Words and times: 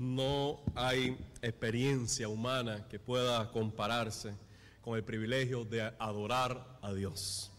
no 0.00 0.62
hay 0.74 1.14
experiencia 1.42 2.26
humana 2.26 2.88
que 2.88 2.98
pueda 2.98 3.52
compararse 3.52 4.34
con 4.80 4.96
el 4.96 5.04
privilegio 5.04 5.66
de 5.66 5.82
adorar 5.98 6.78
a 6.80 6.90
Dios. 6.94 7.52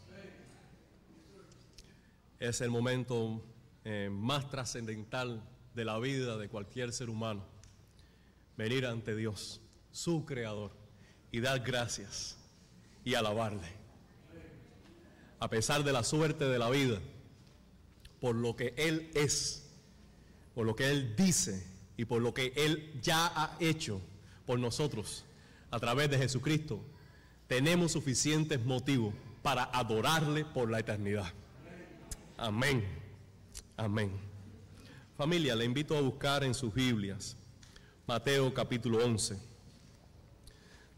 Es 2.39 2.62
el 2.62 2.71
momento 2.71 3.46
eh, 3.85 4.09
más 4.12 4.49
trascendental 4.49 5.43
de 5.75 5.85
la 5.85 5.99
vida 5.99 6.35
de 6.38 6.49
cualquier 6.49 6.91
ser 6.93 7.12
humano. 7.12 7.46
Venir 8.58 8.87
ante 8.87 9.15
Dios, 9.15 9.62
su 9.92 10.26
creador, 10.26 10.71
y 11.31 11.42
dar 11.42 11.60
gracias 11.60 12.39
y 13.05 13.13
alabarle. 13.13 13.69
A 15.39 15.47
pesar 15.47 15.83
de 15.83 15.94
la 15.94 16.03
suerte 16.03 16.45
de 16.45 16.58
la 16.58 16.71
vida, 16.71 16.98
por 18.20 18.34
lo 18.35 18.55
que 18.55 18.73
Él 18.77 19.12
es, 19.13 19.70
por 20.55 20.66
lo 20.66 20.76
que 20.76 20.89
Él 20.89 21.16
dice 21.16 21.70
y 21.98 22.05
por 22.05 22.21
lo 22.21 22.34
que 22.34 22.53
Él 22.55 22.99
ya 23.02 23.27
ha 23.27 23.55
hecho 23.59 24.02
por 24.45 24.59
nosotros 24.59 25.25
a 25.70 25.79
través 25.79 26.09
de 26.09 26.17
Jesucristo, 26.17 26.81
tenemos 27.47 27.91
suficientes 27.91 28.63
motivos 28.63 29.13
para 29.41 29.63
adorarle 29.66 30.45
por 30.45 30.69
la 30.69 30.80
eternidad. 30.80 31.31
Amén. 32.38 32.83
Amén. 33.77 34.11
Familia, 35.17 35.55
le 35.55 35.66
invito 35.66 35.97
a 35.97 36.02
buscar 36.02 36.43
en 36.43 36.53
sus 36.53 36.73
Biblias 36.73 37.38
Mateo 38.08 38.53
capítulo 38.53 39.05
11, 39.05 39.39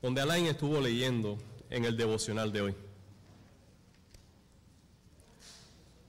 donde 0.01 0.21
Alain 0.21 0.47
estuvo 0.47 0.81
leyendo 0.81 1.37
en 1.69 1.85
el 1.85 1.95
devocional 1.95 2.51
de 2.51 2.61
hoy. 2.61 2.75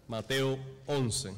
Mateo 0.08 0.58
11. 0.86 1.34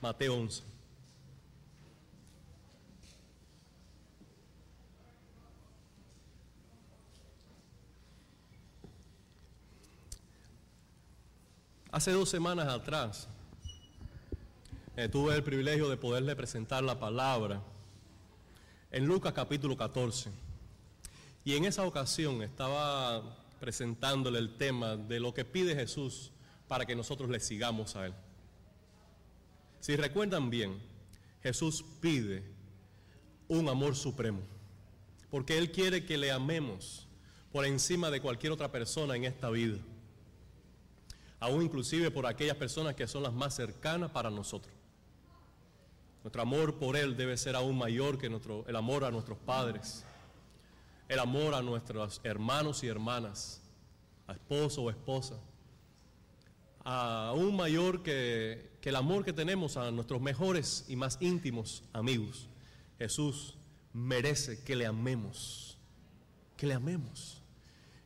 Mateo 0.00 0.34
11. 0.34 0.62
Hace 11.90 12.12
dos 12.12 12.28
semanas 12.28 12.68
atrás 12.68 13.28
eh, 14.96 15.08
tuve 15.08 15.34
el 15.34 15.42
privilegio 15.42 15.88
de 15.88 15.96
poderle 15.96 16.36
presentar 16.36 16.84
la 16.84 17.00
palabra 17.00 17.60
en 18.92 19.06
Lucas 19.06 19.32
capítulo 19.32 19.76
14. 19.76 20.30
Y 21.44 21.56
en 21.56 21.64
esa 21.64 21.84
ocasión 21.84 22.42
estaba 22.42 23.22
presentándole 23.58 24.38
el 24.38 24.56
tema 24.56 24.96
de 24.96 25.18
lo 25.18 25.34
que 25.34 25.44
pide 25.44 25.74
Jesús 25.74 26.30
para 26.68 26.86
que 26.86 26.94
nosotros 26.94 27.30
le 27.30 27.40
sigamos 27.40 27.96
a 27.96 28.06
Él. 28.06 28.14
Si 29.80 29.96
recuerdan 29.96 30.50
bien, 30.50 30.80
Jesús 31.42 31.84
pide 32.00 32.42
un 33.48 33.68
amor 33.68 33.96
supremo, 33.96 34.40
porque 35.30 35.56
Él 35.56 35.70
quiere 35.70 36.04
que 36.04 36.18
le 36.18 36.30
amemos 36.30 37.06
por 37.52 37.64
encima 37.64 38.10
de 38.10 38.20
cualquier 38.20 38.52
otra 38.52 38.70
persona 38.70 39.16
en 39.16 39.24
esta 39.24 39.50
vida, 39.50 39.78
aún 41.40 41.62
inclusive 41.62 42.10
por 42.10 42.26
aquellas 42.26 42.56
personas 42.56 42.94
que 42.94 43.06
son 43.06 43.22
las 43.22 43.32
más 43.32 43.54
cercanas 43.54 44.10
para 44.10 44.30
nosotros. 44.30 44.74
Nuestro 46.22 46.42
amor 46.42 46.74
por 46.78 46.96
Él 46.96 47.16
debe 47.16 47.36
ser 47.36 47.56
aún 47.56 47.78
mayor 47.78 48.18
que 48.18 48.28
nuestro, 48.28 48.64
el 48.66 48.76
amor 48.76 49.04
a 49.04 49.10
nuestros 49.10 49.38
padres, 49.38 50.04
el 51.08 51.18
amor 51.20 51.54
a 51.54 51.62
nuestros 51.62 52.20
hermanos 52.24 52.82
y 52.84 52.88
hermanas, 52.88 53.62
a 54.26 54.32
esposo 54.32 54.82
o 54.82 54.90
esposa, 54.90 55.36
aún 56.84 57.56
mayor 57.56 58.02
que, 58.02 58.77
que 58.80 58.90
el 58.90 58.96
amor 58.96 59.24
que 59.24 59.32
tenemos 59.32 59.76
a 59.76 59.90
nuestros 59.90 60.20
mejores 60.20 60.84
y 60.88 60.96
más 60.96 61.18
íntimos 61.20 61.82
amigos. 61.92 62.48
Jesús 62.98 63.56
merece 63.92 64.62
que 64.62 64.76
le 64.76 64.86
amemos, 64.86 65.78
que 66.56 66.66
le 66.66 66.74
amemos 66.74 67.42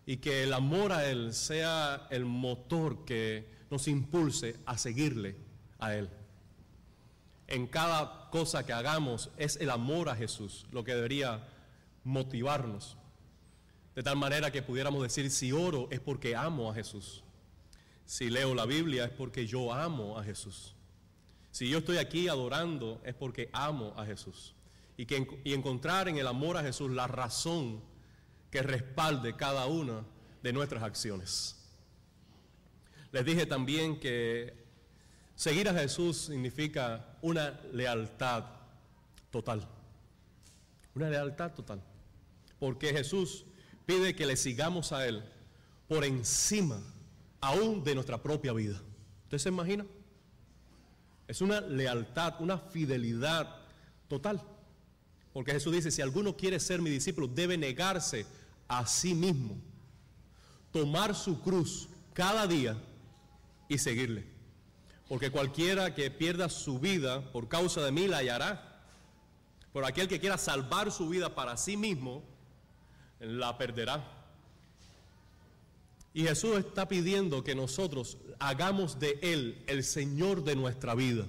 y 0.06 0.16
que 0.18 0.42
el 0.42 0.52
amor 0.52 0.92
a 0.92 1.08
Él 1.08 1.32
sea 1.34 2.06
el 2.10 2.24
motor 2.24 3.04
que 3.04 3.48
nos 3.70 3.88
impulse 3.88 4.56
a 4.66 4.76
seguirle 4.78 5.36
a 5.78 5.94
Él 5.94 6.08
en 7.52 7.66
cada 7.66 8.30
cosa 8.30 8.64
que 8.64 8.72
hagamos 8.72 9.28
es 9.36 9.56
el 9.56 9.68
amor 9.68 10.08
a 10.08 10.16
Jesús 10.16 10.64
lo 10.72 10.84
que 10.84 10.94
debería 10.94 11.46
motivarnos. 12.02 12.96
De 13.94 14.02
tal 14.02 14.16
manera 14.16 14.50
que 14.50 14.62
pudiéramos 14.62 15.02
decir, 15.02 15.30
si 15.30 15.52
oro 15.52 15.86
es 15.90 16.00
porque 16.00 16.34
amo 16.34 16.70
a 16.70 16.74
Jesús. 16.74 17.22
Si 18.04 18.30
leo 18.30 18.54
la 18.54 18.66
Biblia 18.66 19.04
es 19.04 19.10
porque 19.10 19.46
yo 19.46 19.72
amo 19.72 20.18
a 20.18 20.24
Jesús. 20.24 20.74
Si 21.50 21.68
yo 21.68 21.78
estoy 21.78 21.98
aquí 21.98 22.28
adorando 22.28 23.00
es 23.04 23.14
porque 23.14 23.48
amo 23.52 23.94
a 23.96 24.04
Jesús. 24.04 24.54
Y, 24.96 25.06
que, 25.06 25.40
y 25.44 25.54
encontrar 25.54 26.08
en 26.08 26.18
el 26.18 26.26
amor 26.26 26.56
a 26.56 26.62
Jesús 26.62 26.90
la 26.90 27.06
razón 27.06 27.82
que 28.50 28.62
respalde 28.62 29.36
cada 29.36 29.66
una 29.66 30.04
de 30.42 30.52
nuestras 30.52 30.82
acciones. 30.82 31.56
Les 33.10 33.24
dije 33.24 33.46
también 33.46 33.98
que 33.98 34.62
Seguir 35.34 35.68
a 35.68 35.74
Jesús 35.74 36.18
significa 36.18 37.16
una 37.20 37.60
lealtad 37.72 38.44
total. 39.30 39.66
Una 40.94 41.08
lealtad 41.08 41.52
total. 41.52 41.82
Porque 42.58 42.92
Jesús 42.92 43.44
pide 43.86 44.14
que 44.14 44.24
le 44.24 44.36
sigamos 44.36 44.92
a 44.92 45.06
Él 45.06 45.24
por 45.88 46.04
encima 46.04 46.80
aún 47.42 47.84
de 47.84 47.94
nuestra 47.94 48.22
propia 48.22 48.54
vida. 48.54 48.80
¿Usted 49.24 49.38
se 49.38 49.48
imagina? 49.50 49.84
Es 51.28 51.42
una 51.42 51.60
lealtad, 51.60 52.40
una 52.40 52.56
fidelidad 52.56 53.56
total. 54.08 54.40
Porque 55.32 55.52
Jesús 55.52 55.72
dice, 55.72 55.90
si 55.90 56.00
alguno 56.00 56.36
quiere 56.36 56.60
ser 56.60 56.80
mi 56.80 56.88
discípulo, 56.88 57.26
debe 57.26 57.58
negarse 57.58 58.26
a 58.68 58.86
sí 58.86 59.14
mismo, 59.14 59.56
tomar 60.70 61.14
su 61.14 61.40
cruz 61.40 61.88
cada 62.14 62.46
día 62.46 62.76
y 63.68 63.78
seguirle. 63.78 64.24
Porque 65.08 65.30
cualquiera 65.30 65.94
que 65.94 66.10
pierda 66.10 66.48
su 66.48 66.78
vida 66.78 67.32
por 67.32 67.48
causa 67.48 67.82
de 67.82 67.92
mí 67.92 68.06
la 68.06 68.18
hallará. 68.18 68.68
Por 69.72 69.84
aquel 69.84 70.06
que 70.06 70.20
quiera 70.20 70.38
salvar 70.38 70.92
su 70.92 71.08
vida 71.08 71.34
para 71.34 71.56
sí 71.56 71.76
mismo, 71.76 72.22
la 73.18 73.58
perderá. 73.58 74.21
Y 76.14 76.24
Jesús 76.24 76.58
está 76.58 76.88
pidiendo 76.88 77.42
que 77.42 77.54
nosotros 77.54 78.18
hagamos 78.38 78.98
de 78.98 79.18
Él 79.22 79.62
el 79.66 79.82
Señor 79.82 80.44
de 80.44 80.56
nuestra 80.56 80.94
vida. 80.94 81.26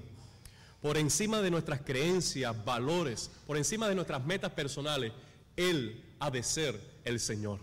Por 0.81 0.97
encima 0.97 1.41
de 1.41 1.51
nuestras 1.51 1.81
creencias, 1.81 2.65
valores, 2.65 3.31
por 3.47 3.55
encima 3.55 3.87
de 3.87 3.95
nuestras 3.95 4.25
metas 4.25 4.51
personales, 4.51 5.13
Él 5.55 6.03
ha 6.19 6.29
de 6.29 6.43
ser 6.43 6.79
el 7.05 7.19
Señor. 7.19 7.59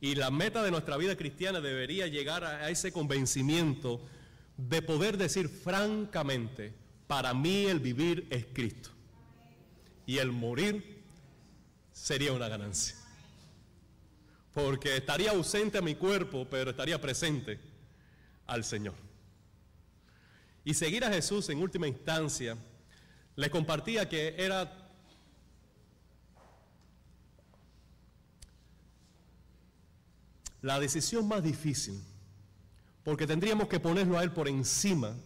Y 0.00 0.14
la 0.14 0.30
meta 0.30 0.62
de 0.62 0.70
nuestra 0.70 0.96
vida 0.96 1.16
cristiana 1.16 1.60
debería 1.60 2.06
llegar 2.06 2.44
a 2.44 2.70
ese 2.70 2.92
convencimiento 2.92 4.00
de 4.56 4.82
poder 4.82 5.16
decir 5.16 5.48
francamente, 5.48 6.74
para 7.06 7.34
mí 7.34 7.66
el 7.66 7.80
vivir 7.80 8.26
es 8.30 8.46
Cristo 8.52 8.90
y 10.06 10.18
el 10.18 10.32
morir 10.32 11.02
sería 11.92 12.32
una 12.32 12.48
ganancia. 12.48 13.01
Porque 14.52 14.96
estaría 14.96 15.30
ausente 15.30 15.78
a 15.78 15.82
mi 15.82 15.94
cuerpo, 15.94 16.46
pero 16.48 16.70
estaría 16.70 17.00
presente 17.00 17.58
al 18.46 18.64
Señor. 18.64 18.94
Y 20.64 20.74
seguir 20.74 21.04
a 21.04 21.10
Jesús 21.10 21.48
en 21.48 21.58
última 21.58 21.88
instancia, 21.88 22.56
le 23.34 23.50
compartía 23.50 24.08
que 24.08 24.34
era 24.38 24.90
la 30.60 30.78
decisión 30.78 31.26
más 31.26 31.42
difícil 31.42 32.00
porque 33.04 33.26
tendríamos 33.26 33.68
que 33.68 33.80
ponerlo 33.80 34.18
a 34.18 34.22
Él 34.22 34.30
por 34.30 34.48
encima 34.48 35.16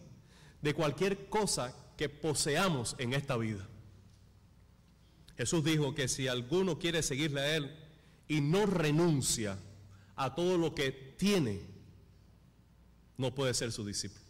de 0.61 0.73
cualquier 0.73 1.29
cosa 1.29 1.75
que 1.95 2.09
poseamos 2.09 2.95
en 2.97 3.13
esta 3.13 3.37
vida. 3.37 3.67
Jesús 5.37 5.63
dijo 5.63 5.93
que 5.93 6.07
si 6.07 6.27
alguno 6.27 6.79
quiere 6.79 7.03
seguirle 7.03 7.41
a 7.41 7.55
Él 7.55 7.86
y 8.27 8.41
no 8.41 8.65
renuncia 8.65 9.57
a 10.15 10.35
todo 10.35 10.57
lo 10.57 10.73
que 10.73 10.91
tiene, 10.91 11.61
no 13.17 13.33
puede 13.33 13.53
ser 13.53 13.71
su 13.71 13.85
discípulo. 13.85 14.21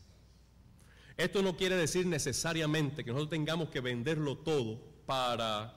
Esto 1.15 1.41
no 1.41 1.57
quiere 1.57 1.75
decir 1.75 2.05
necesariamente 2.05 3.03
que 3.03 3.11
nosotros 3.11 3.31
tengamos 3.31 3.69
que 3.69 3.81
venderlo 3.81 4.37
todo 4.37 4.79
para 5.05 5.73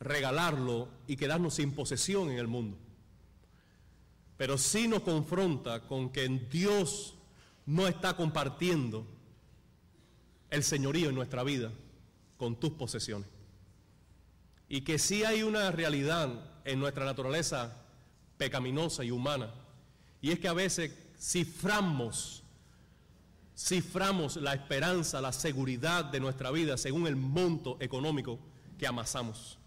regalarlo 0.00 0.88
y 1.06 1.16
quedarnos 1.16 1.54
sin 1.54 1.72
posesión 1.72 2.30
en 2.30 2.38
el 2.38 2.48
mundo 2.48 2.78
pero 4.36 4.58
sí 4.58 4.86
nos 4.86 5.02
confronta 5.02 5.86
con 5.86 6.10
que 6.10 6.28
Dios 6.28 7.14
no 7.64 7.88
está 7.88 8.16
compartiendo 8.16 9.06
el 10.50 10.62
señorío 10.62 11.08
en 11.08 11.14
nuestra 11.14 11.42
vida 11.42 11.72
con 12.36 12.56
tus 12.56 12.70
posesiones. 12.72 13.28
Y 14.68 14.82
que 14.82 14.98
sí 14.98 15.24
hay 15.24 15.42
una 15.42 15.70
realidad 15.70 16.28
en 16.64 16.80
nuestra 16.80 17.04
naturaleza 17.04 17.76
pecaminosa 18.36 19.04
y 19.04 19.10
humana, 19.10 19.52
y 20.20 20.30
es 20.30 20.38
que 20.38 20.48
a 20.48 20.52
veces 20.52 20.92
ciframos, 21.18 22.42
ciframos 23.56 24.36
la 24.36 24.54
esperanza, 24.54 25.20
la 25.20 25.32
seguridad 25.32 26.04
de 26.04 26.20
nuestra 26.20 26.50
vida 26.50 26.76
según 26.76 27.06
el 27.06 27.16
monto 27.16 27.76
económico 27.80 28.38
que 28.78 28.86
amasamos. 28.86 29.58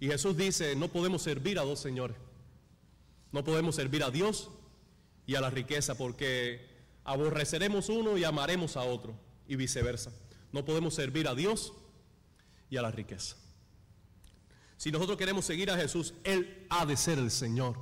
Y 0.00 0.08
Jesús 0.08 0.36
dice, 0.36 0.76
no 0.76 0.88
podemos 0.88 1.22
servir 1.22 1.58
a 1.58 1.62
dos 1.62 1.80
señores. 1.80 2.16
No 3.32 3.44
podemos 3.44 3.74
servir 3.74 4.02
a 4.04 4.10
Dios 4.10 4.48
y 5.26 5.34
a 5.34 5.40
la 5.40 5.50
riqueza 5.50 5.96
porque 5.96 6.66
aborreceremos 7.04 7.88
uno 7.88 8.16
y 8.16 8.24
amaremos 8.24 8.76
a 8.76 8.82
otro 8.82 9.14
y 9.46 9.56
viceversa. 9.56 10.12
No 10.52 10.64
podemos 10.64 10.94
servir 10.94 11.28
a 11.28 11.34
Dios 11.34 11.72
y 12.70 12.76
a 12.76 12.82
la 12.82 12.90
riqueza. 12.90 13.36
Si 14.76 14.92
nosotros 14.92 15.18
queremos 15.18 15.44
seguir 15.44 15.70
a 15.70 15.76
Jesús, 15.76 16.14
Él 16.22 16.66
ha 16.70 16.86
de 16.86 16.96
ser 16.96 17.18
el 17.18 17.30
Señor. 17.30 17.76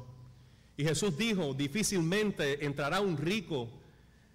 Y 0.77 0.85
Jesús 0.85 1.17
dijo, 1.17 1.55
difícilmente 1.55 2.65
entrará 2.65 3.01
un 3.01 3.17
rico 3.17 3.69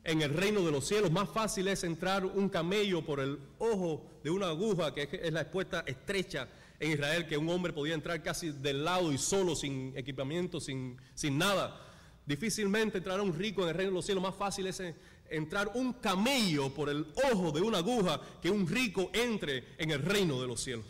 en 0.04 0.22
el 0.22 0.34
reino 0.34 0.64
de 0.64 0.72
los 0.72 0.88
cielos. 0.88 1.12
Más 1.12 1.30
fácil 1.30 1.68
es 1.68 1.84
entrar 1.84 2.26
un 2.26 2.50
camello 2.50 3.04
por 3.04 3.20
el 3.20 3.40
ojo 3.60 4.06
de 4.24 4.30
una 4.30 4.48
aguja, 4.50 4.94
que 4.94 5.10
es 5.12 5.34
la 5.34 5.42
expuesta 5.42 5.84
estrecha 5.86 6.48
en 6.80 6.92
Israel, 6.92 7.28
que 7.28 7.38
un 7.38 7.50
hombre 7.50 7.74
podía 7.74 7.94
entrar 7.94 8.22
casi 8.24 8.52
del 8.52 8.84
lado 8.84 9.12
y 9.12 9.18
solo, 9.18 9.56
sin 9.56 9.94
equipamiento, 9.96 10.60
sin, 10.60 10.98
sin 11.14 11.38
nada. 11.38 11.80
Difícilmente 12.26 13.00
entrará 13.00 13.22
un 13.22 13.34
rico 13.34 13.64
en 13.64 13.70
el 13.70 13.76
reino 13.76 13.92
de 13.92 13.96
los 13.96 14.06
cielos. 14.06 14.24
Más 14.24 14.36
fácil 14.36 14.68
es 14.68 14.82
entrar 15.32 15.72
un 15.74 15.94
camello 15.94 16.74
por 16.74 16.90
el 16.90 17.08
ojo 17.32 17.52
de 17.52 17.62
una 17.62 17.80
aguja 17.80 18.22
que 18.42 18.52
un 18.52 18.68
rico 18.68 19.10
entre 19.14 19.76
en 19.78 19.92
el 19.92 20.02
reino 20.04 20.40
de 20.40 20.48
los 20.48 20.62
cielos. 20.62 20.86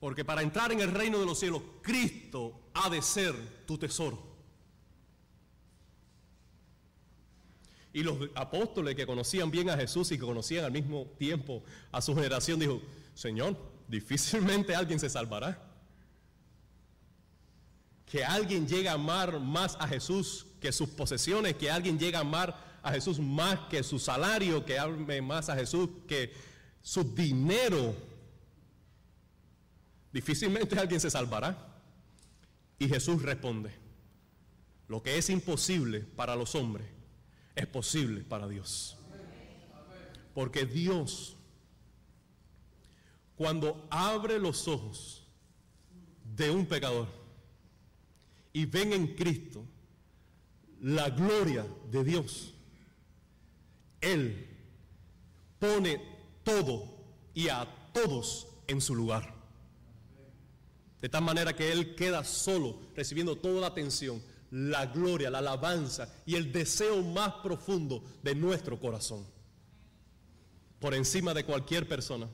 Porque 0.00 0.24
para 0.24 0.42
entrar 0.42 0.72
en 0.72 0.80
el 0.80 0.90
reino 0.90 1.18
de 1.18 1.26
los 1.26 1.38
cielos, 1.38 1.62
Cristo 1.80 2.70
ha 2.74 2.90
de 2.90 3.00
ser 3.00 3.34
tu 3.66 3.78
tesoro. 3.78 4.34
Y 7.92 8.02
los 8.02 8.18
apóstoles 8.34 8.96
que 8.96 9.06
conocían 9.06 9.50
bien 9.50 9.70
a 9.70 9.76
Jesús 9.76 10.10
y 10.10 10.18
que 10.18 10.24
conocían 10.24 10.64
al 10.64 10.72
mismo 10.72 11.06
tiempo 11.16 11.62
a 11.92 12.02
su 12.02 12.14
generación, 12.14 12.58
dijo, 12.58 12.82
Señor, 13.14 13.56
difícilmente 13.86 14.74
alguien 14.74 14.98
se 14.98 15.08
salvará. 15.08 15.63
Que 18.14 18.24
alguien 18.24 18.68
llegue 18.68 18.88
a 18.88 18.92
amar 18.92 19.40
más 19.40 19.76
a 19.80 19.88
Jesús 19.88 20.46
que 20.60 20.70
sus 20.70 20.88
posesiones, 20.90 21.56
que 21.56 21.68
alguien 21.68 21.98
llegue 21.98 22.16
a 22.16 22.20
amar 22.20 22.78
a 22.80 22.92
Jesús 22.92 23.18
más 23.18 23.58
que 23.68 23.82
su 23.82 23.98
salario, 23.98 24.64
que 24.64 24.78
ame 24.78 25.20
más 25.20 25.48
a 25.48 25.56
Jesús 25.56 25.88
que 26.06 26.32
su 26.80 27.02
dinero. 27.02 27.92
Difícilmente 30.12 30.78
alguien 30.78 31.00
se 31.00 31.10
salvará. 31.10 31.58
Y 32.78 32.88
Jesús 32.88 33.20
responde, 33.20 33.72
lo 34.86 35.02
que 35.02 35.18
es 35.18 35.28
imposible 35.28 35.98
para 35.98 36.36
los 36.36 36.54
hombres 36.54 36.86
es 37.56 37.66
posible 37.66 38.20
para 38.20 38.46
Dios. 38.46 38.96
Porque 40.36 40.66
Dios, 40.66 41.34
cuando 43.34 43.88
abre 43.90 44.38
los 44.38 44.68
ojos 44.68 45.26
de 46.22 46.52
un 46.52 46.64
pecador 46.66 47.23
y 48.54 48.64
ven 48.64 48.94
en 48.94 49.08
Cristo 49.08 49.66
la 50.80 51.10
gloria 51.10 51.66
de 51.90 52.04
Dios, 52.04 52.54
Él 54.00 54.46
pone 55.58 56.00
todo 56.42 56.96
y 57.34 57.48
a 57.48 57.66
todos 57.92 58.46
en 58.68 58.80
su 58.80 58.94
lugar. 58.94 59.34
De 61.02 61.08
tal 61.08 61.24
manera 61.24 61.54
que 61.54 61.72
Él 61.72 61.96
queda 61.96 62.24
solo 62.24 62.80
recibiendo 62.94 63.36
toda 63.36 63.60
la 63.60 63.66
atención 63.66 64.22
la 64.50 64.86
gloria, 64.86 65.30
la 65.30 65.38
alabanza 65.38 66.08
y 66.24 66.36
el 66.36 66.52
deseo 66.52 67.02
más 67.02 67.32
profundo 67.42 68.04
de 68.22 68.36
nuestro 68.36 68.78
corazón. 68.78 69.26
Por 70.78 70.94
encima 70.94 71.34
de 71.34 71.44
cualquier 71.44 71.88
persona, 71.88 72.28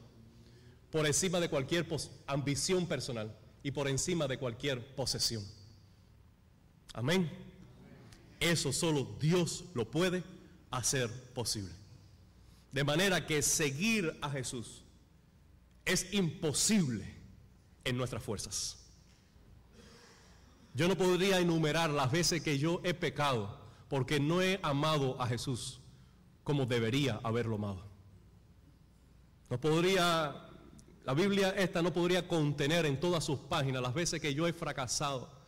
por 0.90 1.06
encima 1.06 1.40
de 1.40 1.48
cualquier 1.48 1.86
ambición 2.26 2.86
personal 2.86 3.34
y 3.62 3.70
por 3.70 3.88
encima 3.88 4.28
de 4.28 4.38
cualquier 4.38 4.94
posesión. 4.94 5.42
Amén. 6.92 7.30
Eso 8.40 8.72
solo 8.72 9.16
Dios 9.20 9.64
lo 9.74 9.90
puede 9.90 10.24
hacer 10.70 11.10
posible. 11.34 11.72
De 12.72 12.84
manera 12.84 13.26
que 13.26 13.42
seguir 13.42 14.16
a 14.22 14.30
Jesús 14.30 14.82
es 15.84 16.12
imposible 16.12 17.04
en 17.84 17.96
nuestras 17.96 18.22
fuerzas. 18.22 18.76
Yo 20.74 20.86
no 20.86 20.96
podría 20.96 21.40
enumerar 21.40 21.90
las 21.90 22.10
veces 22.12 22.42
que 22.42 22.58
yo 22.58 22.80
he 22.84 22.94
pecado 22.94 23.58
porque 23.88 24.20
no 24.20 24.40
he 24.40 24.60
amado 24.62 25.20
a 25.20 25.26
Jesús 25.26 25.80
como 26.44 26.64
debería 26.64 27.20
haberlo 27.24 27.56
amado. 27.56 27.84
No 29.50 29.60
podría, 29.60 30.48
la 31.04 31.14
Biblia 31.14 31.50
esta 31.50 31.82
no 31.82 31.92
podría 31.92 32.28
contener 32.28 32.86
en 32.86 33.00
todas 33.00 33.24
sus 33.24 33.40
páginas 33.40 33.82
las 33.82 33.92
veces 33.92 34.20
que 34.20 34.32
yo 34.32 34.46
he 34.46 34.52
fracasado 34.52 35.39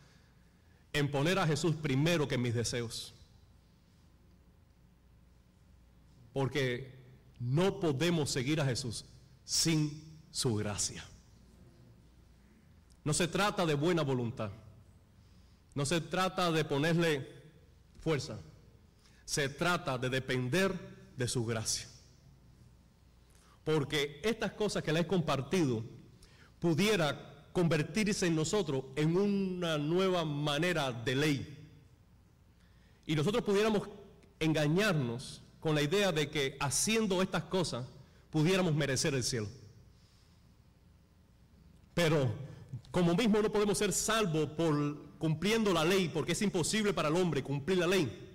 en 0.92 1.10
poner 1.10 1.38
a 1.38 1.46
Jesús 1.46 1.74
primero 1.76 2.28
que 2.28 2.38
mis 2.38 2.54
deseos. 2.54 3.14
Porque 6.32 6.98
no 7.38 7.80
podemos 7.80 8.30
seguir 8.30 8.60
a 8.60 8.64
Jesús 8.64 9.04
sin 9.44 10.20
su 10.30 10.54
gracia. 10.54 11.04
No 13.04 13.12
se 13.12 13.28
trata 13.28 13.66
de 13.66 13.74
buena 13.74 14.02
voluntad. 14.02 14.50
No 15.74 15.86
se 15.86 16.00
trata 16.00 16.52
de 16.52 16.64
ponerle 16.64 17.26
fuerza, 18.00 18.38
se 19.24 19.48
trata 19.48 19.96
de 19.96 20.10
depender 20.10 20.74
de 21.16 21.28
su 21.28 21.46
gracia. 21.46 21.88
Porque 23.64 24.20
estas 24.22 24.52
cosas 24.52 24.82
que 24.82 24.92
le 24.92 25.00
he 25.00 25.06
compartido 25.06 25.84
pudiera 26.58 27.31
convertirse 27.52 28.26
en 28.26 28.36
nosotros 28.36 28.84
en 28.96 29.16
una 29.16 29.78
nueva 29.78 30.24
manera 30.24 30.92
de 30.92 31.14
ley. 31.14 31.58
Y 33.06 33.14
nosotros 33.14 33.44
pudiéramos 33.44 33.88
engañarnos 34.40 35.42
con 35.60 35.74
la 35.74 35.82
idea 35.82 36.12
de 36.12 36.30
que 36.30 36.56
haciendo 36.60 37.22
estas 37.22 37.44
cosas 37.44 37.86
pudiéramos 38.30 38.74
merecer 38.74 39.14
el 39.14 39.22
cielo. 39.22 39.48
Pero 41.94 42.32
como 42.90 43.14
mismo 43.14 43.40
no 43.40 43.52
podemos 43.52 43.78
ser 43.78 43.92
salvos 43.92 44.50
por 44.50 45.12
cumpliendo 45.18 45.72
la 45.72 45.84
ley, 45.84 46.10
porque 46.12 46.32
es 46.32 46.42
imposible 46.42 46.92
para 46.92 47.08
el 47.08 47.16
hombre 47.16 47.42
cumplir 47.42 47.78
la 47.78 47.86
ley. 47.86 48.30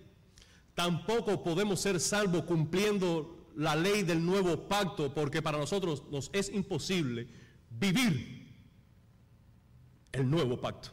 Tampoco 0.74 1.44
podemos 1.44 1.82
ser 1.82 2.00
salvos 2.00 2.44
cumpliendo 2.44 3.50
la 3.56 3.76
ley 3.76 4.04
del 4.04 4.24
nuevo 4.24 4.68
pacto, 4.68 5.14
porque 5.14 5.42
para 5.42 5.58
nosotros 5.58 6.04
nos 6.12 6.30
es 6.34 6.50
imposible 6.50 7.28
vivir 7.70 8.37
el 10.12 10.30
nuevo 10.30 10.60
pacto. 10.60 10.90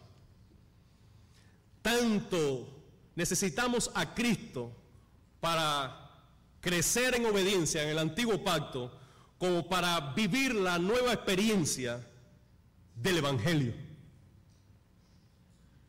Tanto 1.83 2.83
necesitamos 3.15 3.91
a 3.95 4.15
Cristo 4.15 4.73
para 5.41 6.05
crecer 6.61 7.15
en 7.15 7.27
obediencia 7.27 7.83
en 7.83 7.91
el 7.91 7.99
antiguo 7.99 8.43
pacto, 8.43 8.99
como 9.39 9.69
para 9.69 10.15
vivir 10.15 10.55
la 10.55 10.79
nueva 10.79 11.13
experiencia 11.13 12.07
del 12.95 13.19
Evangelio. 13.19 13.75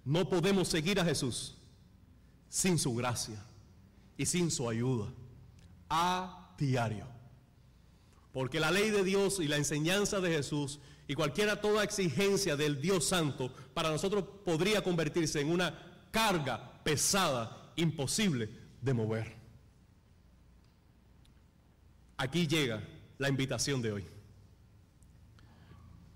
No 0.04 0.28
podemos 0.30 0.68
seguir 0.68 1.00
a 1.00 1.06
Jesús 1.06 1.56
sin 2.50 2.78
su 2.78 2.94
gracia 2.94 3.42
y 4.18 4.26
sin 4.26 4.52
su 4.52 4.70
ayuda 4.70 5.08
a 5.90 6.54
diario. 6.58 7.08
Porque 8.34 8.60
la 8.60 8.72
ley 8.72 8.90
de 8.90 9.04
Dios 9.04 9.40
y 9.40 9.48
la 9.48 9.56
enseñanza 9.56 10.20
de 10.20 10.32
Jesús 10.32 10.80
y 11.08 11.14
cualquiera 11.14 11.62
toda 11.62 11.84
exigencia 11.84 12.56
del 12.56 12.82
Dios 12.82 13.08
Santo 13.08 13.52
para 13.74 13.90
nosotros 13.90 14.24
podría 14.44 14.82
convertirse 14.82 15.40
en 15.40 15.52
una 15.52 16.08
carga 16.12 16.82
pesada, 16.84 17.72
imposible 17.76 18.50
de 18.82 18.94
mover. 18.94 19.36
Aquí 22.18 22.48
llega 22.48 22.82
la 23.18 23.30
invitación 23.30 23.82
de 23.82 23.92
hoy. 23.92 24.06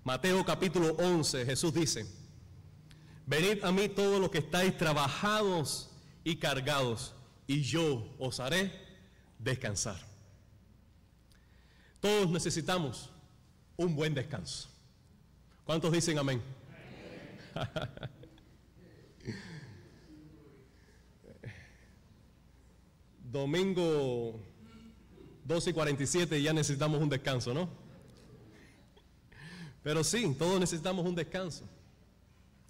Mateo 0.02 0.44
capítulo 0.44 0.94
11, 0.98 1.44
Jesús 1.44 1.74
dice, 1.74 2.06
Venid 3.26 3.62
a 3.62 3.70
mí 3.70 3.88
todos 3.88 4.20
los 4.20 4.30
que 4.30 4.38
estáis 4.38 4.76
trabajados 4.76 5.90
y 6.24 6.36
cargados, 6.36 7.14
y 7.46 7.62
yo 7.62 8.12
os 8.18 8.40
haré 8.40 8.72
descansar. 9.38 10.00
Todos 12.00 12.30
necesitamos 12.30 13.10
un 13.76 13.94
buen 13.94 14.14
descanso. 14.14 14.69
¿Cuántos 15.70 15.92
dicen 15.92 16.18
amén? 16.18 16.42
Domingo 23.22 24.40
12 25.44 25.70
y 25.70 25.72
47 25.72 26.42
ya 26.42 26.52
necesitamos 26.52 27.00
un 27.00 27.08
descanso, 27.08 27.54
¿no? 27.54 27.68
Pero 29.84 30.02
sí, 30.02 30.34
todos 30.36 30.58
necesitamos 30.58 31.06
un 31.06 31.14
descanso 31.14 31.64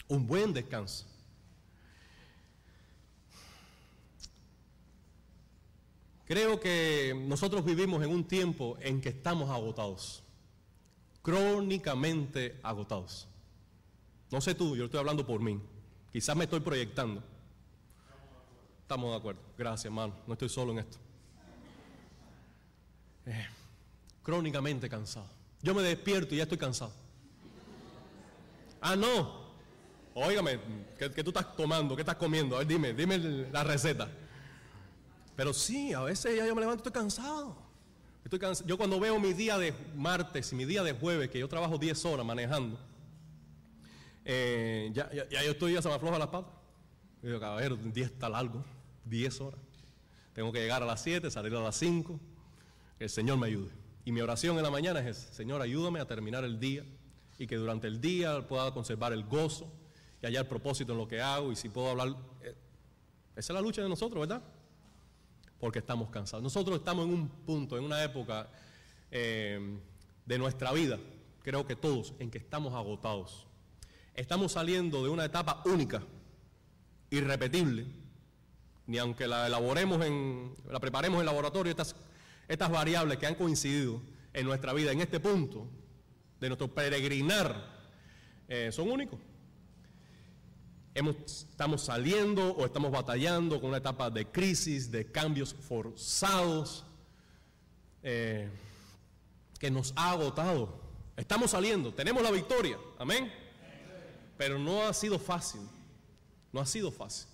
un 0.08 0.26
buen 0.26 0.52
descanso. 0.52 1.06
Creo 6.26 6.60
que 6.60 7.18
nosotros 7.26 7.64
vivimos 7.64 8.04
en 8.04 8.10
un 8.10 8.24
tiempo 8.24 8.76
en 8.82 9.00
que 9.00 9.08
estamos 9.08 9.48
agotados, 9.48 10.22
crónicamente 11.22 12.58
agotados. 12.62 13.28
No 14.30 14.40
sé 14.40 14.54
tú, 14.54 14.76
yo 14.76 14.84
estoy 14.84 15.00
hablando 15.00 15.26
por 15.26 15.40
mí. 15.40 15.60
Quizás 16.12 16.36
me 16.36 16.44
estoy 16.44 16.60
proyectando. 16.60 17.22
Estamos 18.82 19.10
de 19.10 19.16
acuerdo. 19.16 19.40
Gracias, 19.56 19.86
hermano. 19.86 20.14
No 20.26 20.32
estoy 20.32 20.48
solo 20.48 20.72
en 20.72 20.80
esto. 20.80 20.98
Eh, 23.26 23.46
crónicamente 24.22 24.88
cansado. 24.88 25.26
Yo 25.62 25.74
me 25.74 25.82
despierto 25.82 26.34
y 26.34 26.38
ya 26.38 26.44
estoy 26.44 26.58
cansado. 26.58 26.92
Ah, 28.80 28.96
no. 28.96 29.50
Óigame, 30.14 30.58
¿qué, 30.98 31.22
tú 31.22 31.30
estás 31.30 31.54
tomando? 31.54 31.94
¿Qué 31.94 32.02
estás 32.02 32.16
comiendo? 32.16 32.56
A 32.56 32.60
ver, 32.60 32.68
dime, 32.68 32.92
dime 32.92 33.18
la 33.52 33.62
receta. 33.62 34.10
Pero 35.36 35.52
sí, 35.52 35.92
a 35.92 36.00
veces 36.00 36.36
ya 36.36 36.46
yo 36.46 36.54
me 36.54 36.60
levanto 36.60 36.82
y 36.82 36.86
estoy 36.86 37.00
cansado. 37.00 37.69
Estoy 38.24 38.38
cansado. 38.38 38.68
Yo 38.68 38.76
cuando 38.76 39.00
veo 39.00 39.18
mi 39.18 39.32
día 39.32 39.58
de 39.58 39.74
martes 39.96 40.52
y 40.52 40.54
mi 40.54 40.64
día 40.64 40.82
de 40.82 40.92
jueves, 40.92 41.30
que 41.30 41.38
yo 41.38 41.48
trabajo 41.48 41.78
10 41.78 42.04
horas 42.04 42.26
manejando, 42.26 42.78
eh, 44.24 44.90
ya, 44.92 45.10
yo 45.12 45.50
estoy, 45.50 45.72
ya 45.72 45.82
se 45.82 45.88
me 45.88 45.94
afloja 45.94 46.18
la 46.18 46.30
pata. 46.30 46.52
Digo, 47.22 47.40
caballero, 47.40 47.76
10 47.76 48.10
está 48.10 48.28
largo, 48.28 48.64
10 49.04 49.40
horas. 49.40 49.60
Tengo 50.32 50.52
que 50.52 50.60
llegar 50.60 50.82
a 50.82 50.86
las 50.86 51.02
7, 51.02 51.30
salir 51.30 51.54
a 51.54 51.60
las 51.60 51.76
5. 51.76 52.18
El 52.98 53.10
Señor 53.10 53.38
me 53.38 53.48
ayude. 53.48 53.70
Y 54.04 54.12
mi 54.12 54.20
oración 54.20 54.56
en 54.56 54.62
la 54.62 54.70
mañana 54.70 55.00
es, 55.00 55.16
Señor, 55.16 55.60
ayúdame 55.60 56.00
a 56.00 56.06
terminar 56.06 56.44
el 56.44 56.58
día 56.60 56.84
y 57.38 57.46
que 57.46 57.56
durante 57.56 57.86
el 57.86 58.00
día 58.00 58.46
pueda 58.46 58.72
conservar 58.72 59.12
el 59.12 59.24
gozo 59.24 59.72
y 60.22 60.26
hallar 60.26 60.48
propósito 60.48 60.92
en 60.92 60.98
lo 60.98 61.08
que 61.08 61.20
hago 61.20 61.52
y 61.52 61.56
si 61.56 61.68
puedo 61.68 61.90
hablar. 61.90 62.08
Eh, 62.42 62.54
esa 63.36 63.52
es 63.52 63.54
la 63.54 63.60
lucha 63.60 63.82
de 63.82 63.88
nosotros, 63.88 64.20
¿verdad? 64.28 64.42
Porque 65.60 65.78
estamos 65.78 66.08
cansados. 66.08 66.42
Nosotros 66.42 66.78
estamos 66.78 67.06
en 67.06 67.12
un 67.12 67.28
punto, 67.28 67.76
en 67.76 67.84
una 67.84 68.02
época 68.02 68.48
eh, 69.10 69.78
de 70.24 70.38
nuestra 70.38 70.72
vida, 70.72 70.98
creo 71.42 71.66
que 71.66 71.76
todos, 71.76 72.14
en 72.18 72.30
que 72.30 72.38
estamos 72.38 72.74
agotados. 72.74 73.46
Estamos 74.14 74.52
saliendo 74.52 75.04
de 75.04 75.10
una 75.10 75.24
etapa 75.24 75.62
única, 75.66 76.02
irrepetible, 77.10 77.86
ni 78.86 78.98
aunque 78.98 79.28
la 79.28 79.46
elaboremos 79.46 80.04
en, 80.04 80.56
la 80.68 80.80
preparemos 80.80 81.20
en 81.20 81.26
laboratorio, 81.26 81.70
estas, 81.70 81.94
estas 82.48 82.70
variables 82.70 83.18
que 83.18 83.26
han 83.26 83.34
coincidido 83.34 84.00
en 84.32 84.46
nuestra 84.46 84.72
vida, 84.72 84.92
en 84.92 85.00
este 85.00 85.20
punto 85.20 85.68
de 86.40 86.48
nuestro 86.48 86.68
peregrinar, 86.68 87.78
eh, 88.48 88.72
son 88.72 88.90
únicos 88.90 89.20
estamos 90.94 91.82
saliendo 91.82 92.52
o 92.54 92.66
estamos 92.66 92.90
batallando 92.90 93.60
con 93.60 93.70
una 93.70 93.78
etapa 93.78 94.10
de 94.10 94.26
crisis, 94.26 94.90
de 94.90 95.10
cambios 95.10 95.54
forzados, 95.54 96.84
eh, 98.02 98.48
que 99.58 99.70
nos 99.70 99.92
ha 99.96 100.12
agotado. 100.12 100.80
Estamos 101.16 101.52
saliendo, 101.52 101.92
tenemos 101.92 102.22
la 102.22 102.30
victoria, 102.30 102.78
amén. 102.98 103.32
Pero 104.36 104.58
no 104.58 104.82
ha 104.82 104.94
sido 104.94 105.18
fácil, 105.18 105.60
no 106.52 106.60
ha 106.60 106.66
sido 106.66 106.90
fácil. 106.90 107.28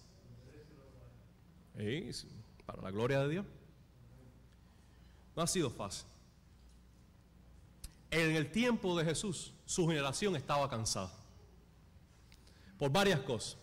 para 2.67 2.83
la 2.83 2.91
gloria 2.91 3.21
de 3.21 3.29
Dios, 3.29 3.47
no 5.35 5.43
ha 5.43 5.47
sido 5.47 5.71
fácil. 5.71 6.07
En 8.11 8.35
el 8.35 8.51
tiempo 8.51 8.99
de 8.99 9.05
Jesús, 9.05 9.53
su 9.67 9.87
generación 9.87 10.37
estaba 10.37 10.69
cansada 10.69 11.13
por 12.79 12.91
varias 12.91 13.21
cosas. 13.21 13.57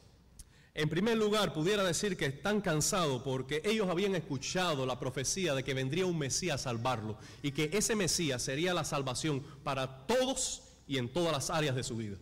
En 0.75 0.89
primer 0.89 1.17
lugar, 1.17 1.53
pudiera 1.53 1.83
decir 1.83 2.17
que 2.17 2.25
están 2.25 2.59
cansados 2.59 3.21
porque 3.21 3.61
ellos 3.63 3.87
habían 3.89 4.15
escuchado 4.15 4.87
la 4.87 4.99
profecía 4.99 5.53
de 5.53 5.63
que 5.63 5.75
vendría 5.75 6.07
un 6.07 6.17
Mesías 6.17 6.61
a 6.61 6.63
salvarlo 6.63 7.17
y 7.43 7.51
que 7.51 7.69
ese 7.73 7.95
Mesías 7.95 8.41
sería 8.41 8.73
la 8.73 8.83
salvación 8.83 9.43
para 9.63 10.07
todos 10.07 10.63
y 10.87 10.97
en 10.97 11.13
todas 11.13 11.31
las 11.31 11.51
áreas 11.51 11.75
de 11.75 11.83
su 11.83 11.95
vida. 11.95 12.17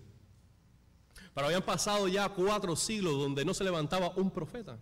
Pero 1.33 1.47
habían 1.47 1.63
pasado 1.63 2.09
ya 2.09 2.27
cuatro 2.27 2.75
siglos 2.75 3.13
donde 3.13 3.45
no 3.45 3.53
se 3.53 3.63
levantaba 3.63 4.09
un 4.17 4.29
profeta 4.29 4.77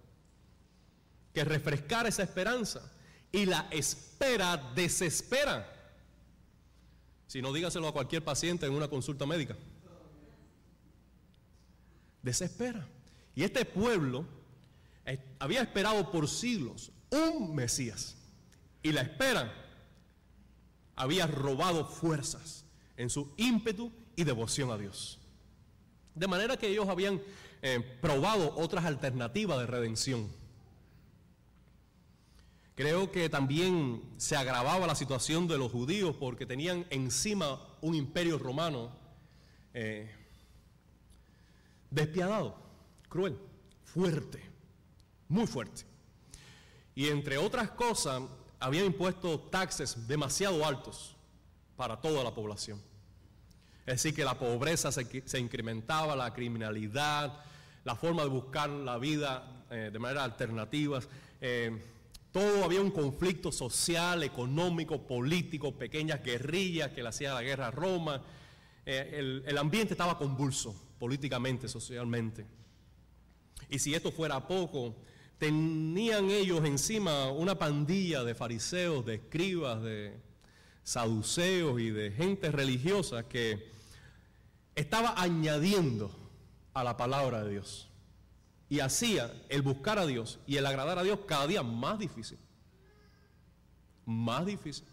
que 1.31 1.45
refrescara 1.45 2.09
esa 2.09 2.23
esperanza 2.23 2.91
y 3.31 3.45
la 3.45 3.67
espera 3.69 4.57
desespera. 4.73 5.75
Si 7.27 7.39
no, 7.39 7.53
dígaselo 7.53 7.87
a 7.87 7.93
cualquier 7.93 8.23
paciente 8.23 8.65
en 8.65 8.73
una 8.73 8.87
consulta 8.87 9.27
médica 9.27 9.55
desespera. 12.21 12.88
Y 13.35 13.43
este 13.43 13.65
pueblo 13.65 14.25
eh, 15.05 15.19
había 15.39 15.61
esperado 15.61 16.11
por 16.11 16.27
siglos 16.27 16.91
un 17.09 17.55
Mesías. 17.55 18.15
Y 18.83 18.91
la 18.91 19.01
espera 19.01 19.53
había 20.95 21.27
robado 21.27 21.85
fuerzas 21.85 22.65
en 22.97 23.09
su 23.09 23.33
ímpetu 23.38 23.91
y 24.15 24.23
devoción 24.23 24.71
a 24.71 24.77
Dios. 24.77 25.19
De 26.15 26.27
manera 26.27 26.57
que 26.57 26.67
ellos 26.67 26.89
habían 26.89 27.21
eh, 27.61 27.79
probado 28.01 28.53
otras 28.57 28.85
alternativas 28.85 29.59
de 29.59 29.67
redención. 29.67 30.29
Creo 32.75 33.11
que 33.11 33.29
también 33.29 34.01
se 34.17 34.38
agravaba 34.38 34.88
la 34.88 34.95
situación 34.95 35.47
de 35.47 35.57
los 35.57 35.71
judíos 35.71 36.15
porque 36.17 36.45
tenían 36.45 36.85
encima 36.89 37.61
un 37.81 37.95
imperio 37.95 38.38
romano 38.38 38.89
eh, 39.73 40.09
despiadado, 41.89 42.55
cruel, 43.08 43.38
fuerte, 43.84 44.41
muy 45.27 45.48
fuerte. 45.48 45.84
Y 46.96 47.08
entre 47.08 47.38
otras 47.38 47.72
cosas, 47.72 48.22
habían 48.60 48.86
impuesto 48.86 49.39
taxes 49.39 50.08
demasiado 50.08 50.65
altos 50.65 51.15
para 51.75 52.00
toda 52.00 52.24
la 52.24 52.34
población. 52.34 52.81
Es 53.86 54.03
decir, 54.03 54.13
que 54.13 54.24
la 54.24 54.38
pobreza 54.38 54.91
se, 54.91 55.39
incrementaba, 55.39 56.15
la 56.15 56.34
criminalidad, 56.34 57.43
la 57.86 57.96
forma 57.96 58.24
de 58.24 58.29
buscar 58.29 58.69
la 58.69 58.98
vida 58.98 59.65
eh, 59.72 59.89
de 59.91 59.98
manera 59.98 60.24
alternativa. 60.24 61.00
Eh, 61.41 61.81
todo 62.31 62.63
había 62.63 62.81
un 62.81 62.91
conflicto 62.91 63.51
social, 63.51 64.22
económico, 64.22 65.08
político, 65.08 65.74
pequeñas 65.74 66.22
guerrillas 66.24 66.91
que 66.91 67.01
le 67.01 67.10
hacían 67.10 67.34
la 67.34 67.41
guerra 67.41 67.67
a 67.67 67.72
Roma. 67.72 68.22
Eh, 68.86 69.41
el 69.45 69.57
ambiente 69.57 69.93
estaba 69.93 70.17
convulso 70.17 70.75
políticamente, 71.00 71.67
socialmente. 71.67 72.45
Y 73.69 73.79
si 73.79 73.93
esto 73.93 74.12
fuera 74.12 74.48
poco, 74.48 74.95
tenían 75.38 76.29
ellos 76.29 76.63
encima 76.65 77.31
una 77.31 77.57
pandilla 77.57 78.24
de 78.24 78.36
fariseos, 78.36 79.05
de 79.05 79.15
escribas, 79.15 79.81
de 79.81 80.19
saduceos 80.83 81.79
y 81.79 81.89
de 81.91 82.12
gente 82.12 82.51
religiosa 82.51 83.27
que 83.27 83.71
estaba 84.75 85.13
añadiendo 85.21 86.12
a 86.74 86.83
la 86.83 86.98
palabra 86.98 87.43
de 87.43 87.51
Dios. 87.51 87.89
Y 88.69 88.81
hacía 88.81 89.31
el 89.50 89.62
buscar 89.62 89.98
a 89.98 90.05
Dios 90.05 90.39
y 90.45 90.57
el 90.57 90.65
agradar 90.65 91.00
a 91.00 91.03
Dios 91.03 91.19
cada 91.25 91.48
día 91.48 91.63
más 91.63 92.00
difícil. 92.00 92.38
Más 94.05 94.45
difícil. 94.45 94.86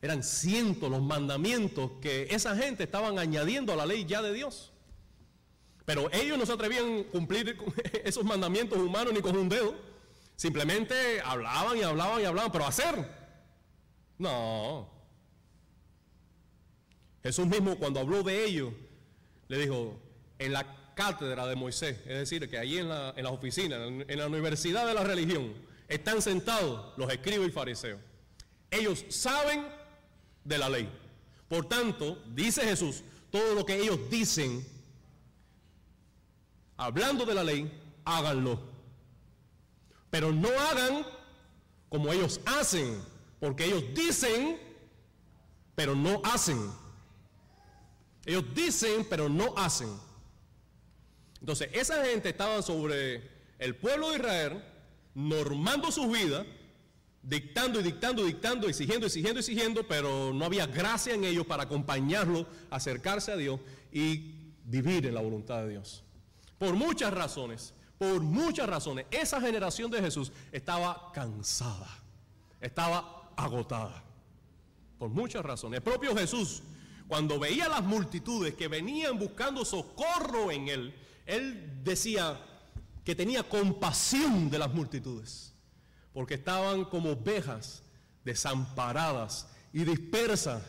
Eran 0.00 0.22
cientos 0.22 0.90
los 0.90 1.02
mandamientos 1.02 1.92
que 2.00 2.28
esa 2.30 2.56
gente 2.56 2.84
estaban 2.84 3.18
añadiendo 3.18 3.72
a 3.72 3.76
la 3.76 3.86
ley 3.86 4.04
ya 4.04 4.22
de 4.22 4.32
Dios. 4.32 4.72
Pero 5.84 6.12
ellos 6.12 6.38
no 6.38 6.46
se 6.46 6.52
atrevían 6.52 7.00
a 7.00 7.10
cumplir 7.10 7.58
esos 8.04 8.24
mandamientos 8.24 8.78
humanos 8.78 9.12
ni 9.12 9.20
con 9.20 9.36
un 9.36 9.48
dedo. 9.48 9.74
Simplemente 10.36 11.20
hablaban 11.24 11.78
y 11.78 11.82
hablaban 11.82 12.20
y 12.20 12.24
hablaban, 12.24 12.52
pero 12.52 12.66
hacer. 12.66 12.94
No. 14.18 14.88
Jesús 17.22 17.46
mismo 17.46 17.76
cuando 17.76 18.00
habló 18.00 18.22
de 18.22 18.44
ellos, 18.44 18.72
le 19.48 19.58
dijo, 19.58 19.98
en 20.38 20.52
la 20.52 20.94
cátedra 20.94 21.46
de 21.46 21.56
Moisés, 21.56 21.98
es 22.06 22.18
decir, 22.18 22.48
que 22.48 22.58
allí 22.58 22.78
en, 22.78 22.90
en 22.90 23.24
las 23.24 23.32
oficinas, 23.32 23.80
en 23.80 24.18
la 24.18 24.26
universidad 24.26 24.86
de 24.86 24.94
la 24.94 25.02
religión, 25.02 25.54
están 25.88 26.22
sentados 26.22 26.96
los 26.96 27.10
escribas 27.10 27.48
y 27.48 27.50
fariseos. 27.50 28.00
Ellos 28.70 29.04
saben 29.08 29.77
de 30.44 30.58
la 30.58 30.68
ley. 30.68 30.88
Por 31.48 31.66
tanto, 31.66 32.22
dice 32.34 32.62
Jesús, 32.62 33.02
todo 33.30 33.54
lo 33.54 33.64
que 33.64 33.80
ellos 33.80 33.98
dicen 34.10 34.66
hablando 36.78 37.26
de 37.26 37.34
la 37.34 37.44
ley, 37.44 37.70
háganlo. 38.04 38.58
Pero 40.10 40.32
no 40.32 40.48
hagan 40.48 41.04
como 41.90 42.10
ellos 42.12 42.40
hacen, 42.46 43.02
porque 43.40 43.66
ellos 43.66 43.84
dicen, 43.94 44.58
pero 45.74 45.94
no 45.94 46.22
hacen. 46.24 46.58
Ellos 48.24 48.44
dicen, 48.54 49.06
pero 49.10 49.28
no 49.28 49.54
hacen. 49.56 49.88
Entonces, 51.40 51.68
esa 51.72 52.04
gente 52.04 52.30
estaba 52.30 52.62
sobre 52.62 53.28
el 53.58 53.76
pueblo 53.76 54.10
de 54.10 54.16
Israel, 54.16 54.64
normando 55.14 55.90
su 55.90 56.08
vida, 56.08 56.46
dictando 57.28 57.78
y 57.80 57.82
dictando, 57.82 58.24
dictando, 58.24 58.68
exigiendo, 58.68 59.06
exigiendo, 59.06 59.40
exigiendo, 59.40 59.86
pero 59.86 60.32
no 60.32 60.46
había 60.46 60.66
gracia 60.66 61.14
en 61.14 61.24
ellos 61.24 61.46
para 61.46 61.64
acompañarlo, 61.64 62.46
acercarse 62.70 63.32
a 63.32 63.36
Dios 63.36 63.60
y 63.92 64.34
vivir 64.64 65.04
en 65.06 65.14
la 65.14 65.20
voluntad 65.20 65.58
de 65.62 65.70
Dios. 65.70 66.02
Por 66.58 66.74
muchas 66.74 67.12
razones, 67.12 67.74
por 67.98 68.20
muchas 68.20 68.68
razones. 68.68 69.06
Esa 69.10 69.40
generación 69.40 69.90
de 69.90 70.00
Jesús 70.00 70.32
estaba 70.52 71.12
cansada, 71.12 71.88
estaba 72.60 73.30
agotada. 73.36 74.04
Por 74.98 75.10
muchas 75.10 75.44
razones. 75.44 75.78
El 75.78 75.84
propio 75.84 76.16
Jesús, 76.16 76.62
cuando 77.06 77.38
veía 77.38 77.68
las 77.68 77.82
multitudes 77.82 78.54
que 78.54 78.68
venían 78.68 79.18
buscando 79.18 79.64
socorro 79.64 80.50
en 80.50 80.68
él, 80.68 80.94
él 81.26 81.84
decía 81.84 82.40
que 83.04 83.14
tenía 83.14 83.42
compasión 83.42 84.50
de 84.50 84.58
las 84.58 84.72
multitudes, 84.72 85.54
porque 86.18 86.34
estaban 86.34 86.84
como 86.84 87.12
ovejas 87.12 87.80
desamparadas 88.24 89.46
y 89.72 89.84
dispersas 89.84 90.64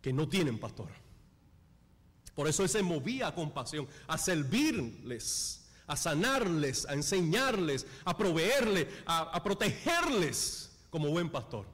que 0.00 0.14
no 0.14 0.26
tienen 0.26 0.58
pastor. 0.58 0.88
Por 2.34 2.48
eso 2.48 2.62
él 2.62 2.70
se 2.70 2.82
movía 2.82 3.26
a 3.26 3.34
compasión, 3.34 3.86
a 4.06 4.16
servirles, 4.16 5.68
a 5.86 5.94
sanarles, 5.94 6.86
a 6.86 6.94
enseñarles, 6.94 7.86
a 8.06 8.16
proveerles, 8.16 8.86
a, 9.04 9.42
protegerles 9.42 10.72
como 10.88 11.10
buen 11.10 11.28
pastor. 11.28 11.66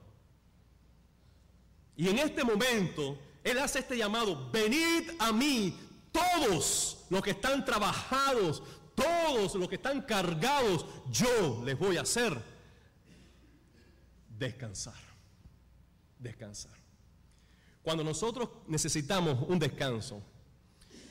Y 1.95 2.09
en 2.09 2.19
este 2.19 2.43
momento, 2.43 3.17
Él 3.45 3.59
hace 3.59 3.79
este 3.79 3.95
llamado, 3.95 4.51
venid 4.51 5.09
a 5.19 5.31
mí 5.31 5.73
todos 6.11 7.05
los 7.09 7.21
que 7.21 7.31
están 7.31 7.63
trabajados, 7.63 8.61
todos 8.99 9.55
los 9.55 9.69
que 9.69 9.75
están 9.75 10.01
cargados, 10.01 10.85
yo 11.09 11.61
les 11.65 11.77
voy 11.77 11.97
a 11.97 12.01
hacer 12.01 12.37
descansar, 14.37 14.95
descansar. 16.17 16.71
Cuando 17.81 18.03
nosotros 18.03 18.49
necesitamos 18.67 19.47
un 19.47 19.59
descanso, 19.59 20.21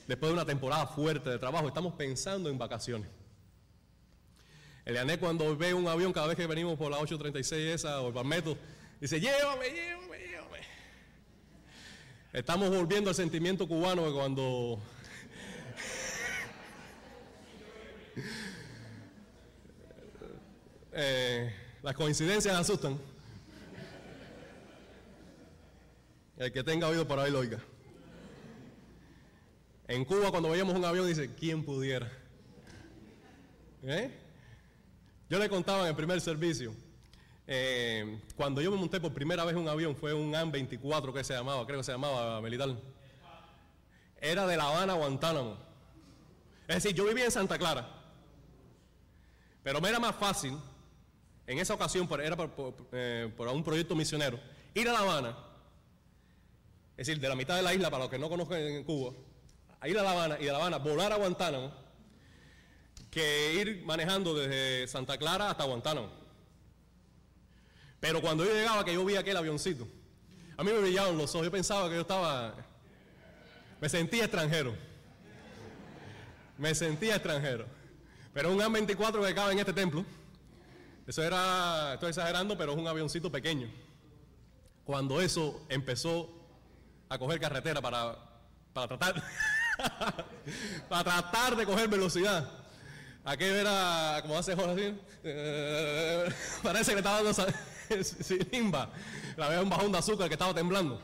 después 0.07 0.31
de 0.31 0.35
una 0.35 0.47
temporada 0.47 0.87
fuerte 0.87 1.31
de 1.31 1.39
trabajo, 1.39 1.69
estamos 1.69 1.95
pensando 1.95 2.49
en 2.49 2.59
vacaciones. 2.59 3.09
Eliané 4.85 5.19
cuando 5.19 5.55
ve 5.57 5.75
un 5.75 5.87
avión 5.87 6.13
cada 6.13 6.29
vez 6.29 6.37
que 6.37 6.47
venimos 6.47 6.79
por 6.79 6.91
la 6.91 6.99
836 6.99 7.75
esa 7.75 8.01
o 8.01 8.09
el 8.09 8.15
Palmetto, 8.15 8.57
dice, 9.01 9.21
llévame, 9.21 9.69
llévame, 9.69 10.19
llévame. 10.19 10.59
Estamos 12.33 12.71
volviendo 12.71 13.11
al 13.11 13.17
sentimiento 13.17 13.69
cubano 13.69 14.07
de 14.07 14.13
cuando 14.13 14.79
eh, 20.93 21.55
las 21.83 21.95
coincidencias 21.95 22.55
asustan. 22.55 22.99
El 26.37 26.53
que 26.53 26.63
tenga 26.63 26.89
oído 26.89 27.07
para 27.07 27.23
oír, 27.23 27.35
oiga. 27.35 27.59
En 29.89 30.05
Cuba, 30.05 30.31
cuando 30.31 30.51
veíamos 30.51 30.77
un 30.77 30.85
avión, 30.85 31.07
dice, 31.07 31.35
¿quién 31.35 31.65
pudiera? 31.65 32.13
¿Eh? 33.83 34.11
Yo 35.29 35.39
le 35.39 35.49
contaba 35.49 35.83
en 35.83 35.89
el 35.89 35.97
primer 35.97 36.21
servicio, 36.21 36.75
eh, 37.51 38.21
cuando 38.37 38.61
yo 38.61 38.71
me 38.71 38.77
monté 38.77 39.01
por 39.01 39.15
primera 39.15 39.43
vez 39.43 39.55
en 39.55 39.63
un 39.63 39.69
avión, 39.69 39.97
fue 39.97 40.13
un 40.13 40.35
AN-24 40.35 41.15
que 41.15 41.25
se 41.25 41.33
llamaba, 41.33 41.65
creo 41.65 41.79
que 41.79 41.85
se 41.85 41.93
llamaba 41.93 42.43
militar. 42.43 42.77
Era 44.21 44.47
de 44.47 44.57
La 44.59 44.65
Habana 44.65 44.93
Guantánamo. 44.93 45.57
Es 46.67 46.83
decir, 46.83 46.95
yo 46.95 47.07
vivía 47.07 47.25
en 47.25 47.31
Santa 47.31 47.57
Clara. 47.57 47.98
Pero 49.69 49.83
me 49.83 49.91
era 49.91 50.01
más 50.01 50.17
fácil, 50.17 50.57
en 51.47 51.59
esa 51.59 51.75
ocasión, 51.75 52.09
era 52.23 52.35
por, 52.35 52.75
eh, 52.91 53.31
por 53.37 53.49
un 53.49 53.63
proyecto 53.63 53.95
misionero, 53.95 54.41
ir 54.73 54.89
a 54.89 54.93
La 54.95 55.01
Habana 55.01 55.37
es 56.93 57.07
decir, 57.07 57.21
de 57.21 57.29
la 57.29 57.35
mitad 57.37 57.55
de 57.55 57.61
la 57.61 57.75
isla, 57.75 57.91
para 57.91 58.05
los 58.05 58.11
que 58.11 58.19
no 58.19 58.31
conocen 58.31 58.83
Cuba, 58.85 59.13
ir 59.85 59.99
a 59.99 60.03
La 60.03 60.13
Habana 60.13 60.39
y 60.41 60.47
de 60.47 60.53
La 60.53 60.57
Habana 60.57 60.79
volar 60.79 61.13
a 61.13 61.17
Guantánamo, 61.17 61.71
que 63.11 63.53
ir 63.61 63.85
manejando 63.85 64.33
desde 64.33 64.89
Santa 64.89 65.19
Clara 65.19 65.51
hasta 65.51 65.65
Guantánamo. 65.65 66.09
Pero 68.01 68.23
cuando 68.23 68.47
yo 68.47 68.55
llegaba, 68.55 68.87
que 68.87 68.95
yo 68.95 69.05
vi 69.05 69.17
aquel 69.17 69.37
avioncito, 69.37 69.87
a 70.57 70.65
mí 70.65 70.73
me 70.73 70.79
brillaban 70.79 71.19
los 71.19 71.35
ojos, 71.35 71.45
yo 71.45 71.53
pensaba 71.53 71.91
que 71.91 71.97
yo 71.97 72.01
estaba, 72.01 72.55
me 73.83 73.89
sentía 73.91 74.25
extranjero, 74.25 74.75
me 76.57 76.75
sentía 76.75 77.17
extranjero. 77.17 77.78
Pero 78.33 78.53
un 78.53 78.61
A-24 78.61 79.27
que 79.27 79.35
cabe 79.35 79.53
en 79.53 79.59
este 79.59 79.73
templo, 79.73 80.05
eso 81.07 81.23
era, 81.23 81.95
estoy 81.95 82.11
exagerando, 82.11 82.57
pero 82.57 82.73
es 82.73 82.79
un 82.79 82.87
avioncito 82.87 83.33
pequeño. 83.33 83.69
Cuando 84.85 85.21
eso 85.21 85.65
empezó 85.69 86.31
a 87.09 87.19
coger 87.19 87.41
carretera 87.41 87.81
para, 87.81 88.17
para 88.73 88.89
tratar 88.89 89.23
para 90.89 91.05
tratar 91.05 91.57
de 91.57 91.67
coger 91.67 91.89
velocidad. 91.89 92.49
Aquello 93.25 93.57
era, 93.57 94.19
como 94.23 94.39
hace 94.39 94.55
Jorge 94.55 94.95
parece 96.63 96.93
que 96.93 96.99
estaba 96.99 97.23
dando 97.23 97.47
limba. 98.53 98.91
La 99.37 99.47
había 99.47 99.63
un 99.63 99.71
bajón 99.71 99.93
de 99.93 99.99
azúcar 99.99 100.29
que 100.29 100.35
estaba 100.35 100.55
temblando. 100.55 101.01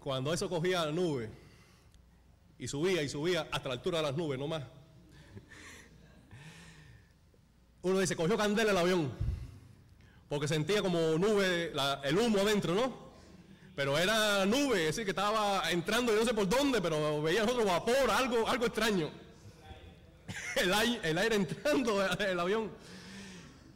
Cuando 0.00 0.32
eso 0.32 0.48
cogía 0.48 0.84
la 0.86 0.92
nube 0.92 1.30
y 2.58 2.68
subía 2.68 3.02
y 3.02 3.08
subía 3.08 3.48
hasta 3.50 3.68
la 3.68 3.74
altura 3.74 3.98
de 3.98 4.04
las 4.04 4.16
nubes, 4.16 4.38
no 4.38 4.48
más. 4.48 4.62
Uno 7.82 7.98
dice, 7.98 8.16
cogió 8.16 8.36
candela 8.36 8.70
el 8.70 8.78
avión, 8.78 9.10
porque 10.28 10.48
sentía 10.48 10.82
como 10.82 11.18
nube, 11.18 11.72
el 12.04 12.18
humo 12.18 12.38
adentro, 12.38 12.74
¿no? 12.74 13.12
pero 13.74 13.98
era 13.98 14.44
nube, 14.44 14.80
es 14.80 14.86
decir, 14.88 15.04
que 15.04 15.10
estaba 15.10 15.70
entrando, 15.70 16.12
yo 16.12 16.20
no 16.20 16.26
sé 16.26 16.34
por 16.34 16.48
dónde, 16.48 16.80
pero 16.80 17.22
veía 17.22 17.44
otro 17.44 17.64
vapor, 17.64 18.10
algo, 18.10 18.46
algo 18.46 18.66
extraño. 18.66 19.10
El 20.56 21.18
aire, 21.18 21.34
entrando 21.34 21.98
del 22.18 22.38
avión. 22.38 22.70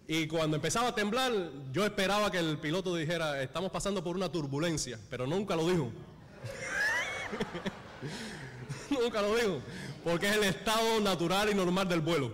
Y 0.09 0.27
cuando 0.29 0.57
empezaba 0.57 0.89
a 0.89 0.95
temblar, 0.95 1.33
yo 1.73 1.85
esperaba 1.85 2.31
que 2.31 2.39
el 2.39 2.59
piloto 2.59 2.95
dijera, 2.95 3.43
estamos 3.43 3.73
pasando 3.73 4.05
por 4.05 4.15
una 4.15 4.31
turbulencia, 4.31 5.01
pero 5.11 5.27
nunca 5.27 5.57
lo 5.57 5.69
dijo. 5.69 5.91
nunca 8.91 9.21
lo 9.23 9.35
dijo, 9.35 9.61
porque 10.07 10.29
es 10.29 10.37
el 10.37 10.45
estado 10.45 11.01
natural 11.01 11.51
y 11.51 11.55
normal 11.55 11.89
del 11.89 12.01
vuelo. 12.01 12.33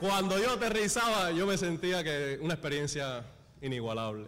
Cuando 0.00 0.38
yo 0.38 0.52
aterrizaba, 0.52 1.32
yo 1.32 1.46
me 1.46 1.58
sentía 1.58 2.02
que 2.02 2.38
una 2.40 2.54
experiencia 2.54 3.26
inigualable. 3.60 4.26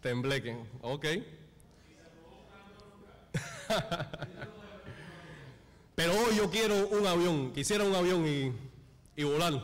Tembleque, 0.00 0.56
ok. 0.80 1.04
Pero 5.94 6.12
hoy 6.14 6.36
yo 6.38 6.50
quiero 6.50 6.88
un 6.88 7.06
avión, 7.06 7.52
quisiera 7.52 7.84
un 7.84 7.94
avión 7.94 8.26
y, 8.26 8.50
y 9.14 9.24
volar 9.24 9.62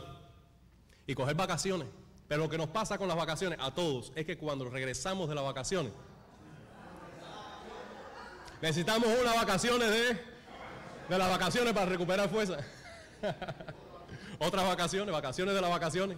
y 1.07 1.15
coger 1.15 1.33
vacaciones. 1.33 1.87
Pero 2.27 2.43
lo 2.43 2.49
que 2.49 2.57
nos 2.57 2.69
pasa 2.69 2.97
con 2.97 3.07
las 3.07 3.17
vacaciones 3.17 3.59
a 3.61 3.73
todos 3.73 4.11
es 4.15 4.25
que 4.25 4.37
cuando 4.37 4.69
regresamos 4.69 5.29
de 5.29 5.35
las 5.35 5.43
vacaciones, 5.43 5.91
necesitamos 8.61 9.07
unas 9.21 9.35
vacaciones 9.35 9.89
de, 9.89 10.13
de 11.09 11.17
las 11.17 11.29
vacaciones 11.29 11.73
para 11.73 11.85
recuperar 11.85 12.29
fuerza. 12.29 12.57
Otras 14.39 14.65
vacaciones, 14.65 15.13
vacaciones 15.13 15.53
de 15.53 15.61
las 15.61 15.69
vacaciones. 15.69 16.17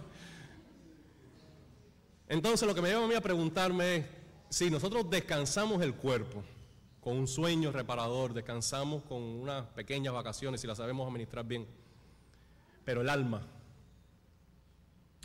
Entonces 2.28 2.66
lo 2.66 2.74
que 2.74 2.82
me 2.82 2.88
lleva 2.88 3.04
a 3.04 3.08
mí 3.08 3.14
a 3.14 3.20
preguntarme 3.20 3.96
es, 3.96 4.06
si 4.48 4.70
nosotros 4.70 5.08
descansamos 5.10 5.82
el 5.82 5.94
cuerpo 5.94 6.42
con 7.00 7.16
un 7.16 7.28
sueño 7.28 7.70
reparador, 7.70 8.32
descansamos 8.32 9.02
con 9.04 9.22
unas 9.22 9.66
pequeñas 9.68 10.12
vacaciones, 10.12 10.60
si 10.60 10.66
las 10.66 10.78
sabemos 10.78 11.06
administrar 11.06 11.44
bien, 11.44 11.66
pero 12.84 13.00
el 13.00 13.08
alma, 13.08 13.46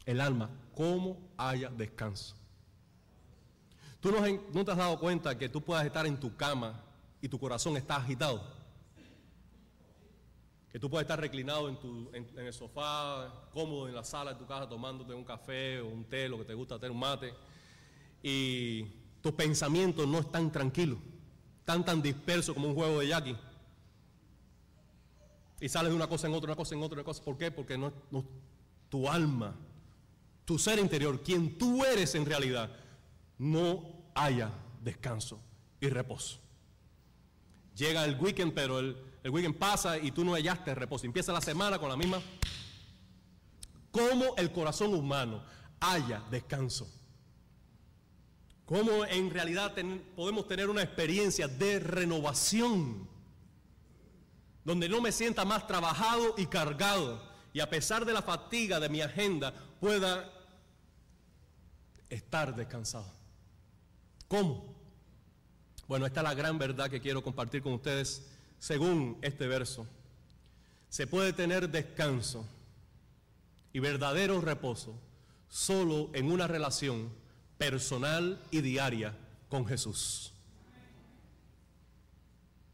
el 0.06 0.22
alma, 0.22 0.50
¿cómo 0.76 1.18
haya 1.38 1.70
descanso? 1.70 2.36
¿Tú 4.00 4.12
no, 4.12 4.66
te 4.66 4.72
has 4.72 4.78
dado 4.78 5.00
cuenta 5.00 5.38
que 5.38 5.48
tú 5.48 5.62
puedas 5.62 5.86
estar 5.86 6.08
en 6.08 6.20
tu 6.20 6.36
cama 6.36 6.82
y 7.22 7.28
tu 7.28 7.40
corazón 7.40 7.78
está 7.78 7.98
agitado? 7.98 8.62
que 10.72 10.80
tú 10.80 10.90
puedes 10.90 11.04
estar 11.04 11.20
reclinado 11.20 11.68
en, 12.14 12.30
el 12.38 12.54
sofá, 12.54 13.30
cómodo 13.52 13.90
en 13.90 13.94
la 13.94 14.06
sala 14.06 14.32
de 14.32 14.40
tu 14.40 14.46
casa, 14.46 14.70
tomándote 14.70 15.14
un 15.14 15.26
café 15.26 15.82
o 15.82 15.88
un 15.90 16.06
té, 16.06 16.30
lo 16.30 16.38
que 16.38 16.46
te 16.46 16.54
gusta 16.54 16.80
tener 16.80 16.92
un 16.92 17.00
mate, 17.00 17.34
y 18.24 18.84
tus 19.22 19.34
pensamientos 19.34 20.08
no 20.08 20.20
están 20.20 20.50
tranquilos, 20.50 20.98
están 21.60 21.84
tan 21.84 22.02
dispersos 22.02 22.56
como 22.56 22.70
un 22.70 22.76
juego 22.76 23.02
de 23.02 23.08
yaqui. 23.10 23.36
Y 25.60 25.68
sales 25.68 25.92
de 25.92 25.96
una 25.96 26.08
cosa 26.08 26.28
en 26.28 26.34
otra, 26.34 26.48
una 26.48 26.56
cosa 26.56 26.74
en 26.74 26.84
otra, 26.84 26.96
una 26.96 27.04
cosa. 27.04 27.24
¿Por 27.24 27.38
qué? 27.38 27.52
Porque 27.52 27.78
no, 27.78 27.94
tu 28.90 29.10
alma, 29.10 29.54
tu 30.52 30.60
ser 30.60 30.80
interior, 30.80 31.24
quien 31.24 31.58
tú 31.58 31.86
eres 31.86 32.14
en 32.14 32.26
realidad, 32.26 32.70
no 33.38 33.86
haya 34.14 34.52
descanso 34.82 35.40
y 35.80 35.88
reposo. 35.88 36.42
Llega 37.74 38.04
el 38.04 38.20
weekend, 38.20 38.54
pero 38.54 38.80
el, 38.80 38.98
weekend 39.24 39.56
pasa 39.56 39.98
y 39.98 40.12
tú 40.12 40.26
no 40.26 40.34
hallaste 40.34 40.76
reposo. 40.76 41.06
Empieza 41.06 41.32
la 41.32 41.40
semana 41.40 41.80
con 41.80 41.88
la 41.88 41.96
misma. 41.96 42.22
¿Cómo 43.92 44.36
el 44.36 44.52
corazón 44.52 44.94
humano 44.94 45.42
haya 45.80 46.22
descanso? 46.30 46.86
cómo 48.66 49.06
en 49.06 49.30
realidad 49.30 49.74
podemos 50.16 50.48
tener 50.48 50.70
una 50.70 50.82
experiencia 50.82 51.48
de 51.50 51.80
renovación, 51.80 53.06
donde 54.64 54.88
no 54.88 55.02
me 55.02 55.12
sienta 55.12 55.44
más 55.44 55.68
trabajado 55.68 56.36
y 56.38 56.46
cargado, 56.46 57.22
y 57.52 57.60
a 57.60 57.70
pesar 57.70 58.06
de 58.06 58.14
la 58.14 58.22
fatiga 58.22 58.80
de 58.80 58.88
mi 58.88 59.02
agenda, 59.02 59.54
pueda 59.82 60.41
estar 62.12 62.56
descansado. 62.56 63.12
¿Cómo? 64.28 64.76
Bueno, 65.88 66.06
esta 66.06 66.20
es 66.20 66.24
la 66.26 66.34
gran 66.34 66.60
verdad 66.60 66.90
que 66.90 67.02
quiero 67.02 67.24
compartir 67.24 67.64
con 67.64 67.74
ustedes 67.74 68.30
según 68.60 69.18
este 69.22 69.48
verso. 69.48 69.88
Se 70.90 71.08
puede 71.08 71.34
tener 71.34 71.70
descanso 71.70 72.46
y 73.74 73.80
verdadero 73.80 74.42
reposo 74.42 75.00
solo 75.48 76.10
en 76.14 76.32
una 76.32 76.48
relación 76.48 77.10
personal 77.58 78.42
y 78.52 78.62
diaria 78.62 79.18
con 79.50 79.66
Jesús. 79.66 80.34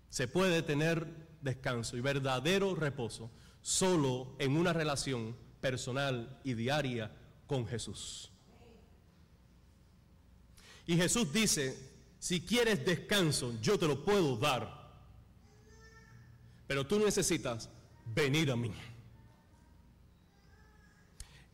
Se 0.10 0.28
puede 0.28 0.64
tener 0.64 1.06
descanso 1.42 1.96
y 1.96 2.02
verdadero 2.02 2.74
reposo 2.74 3.30
solo 3.62 4.36
en 4.40 4.58
una 4.58 4.74
relación 4.74 5.36
personal 5.62 6.40
y 6.44 6.54
diaria 6.54 7.12
con 7.46 7.68
Jesús. 7.68 8.32
Y 10.88 10.96
Jesús 10.96 11.32
dice, 11.32 11.78
si 12.18 12.42
quieres 12.42 12.84
descanso, 12.86 13.54
yo 13.62 13.78
te 13.78 13.88
lo 13.88 14.04
puedo 14.04 14.38
dar. 14.38 14.88
Pero 16.66 16.88
tú 16.88 16.98
necesitas 16.98 17.70
venir 18.06 18.50
a 18.50 18.56
mí. 18.56 18.72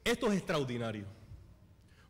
Esto 0.03 0.31
es 0.31 0.37
extraordinario. 0.37 1.05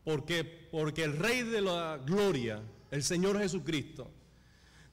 ¿Por 0.03 0.25
Porque 0.69 1.03
el 1.03 1.17
Rey 1.17 1.43
de 1.43 1.61
la 1.61 1.97
Gloria, 2.05 2.61
el 2.91 3.03
Señor 3.03 3.39
Jesucristo, 3.39 4.11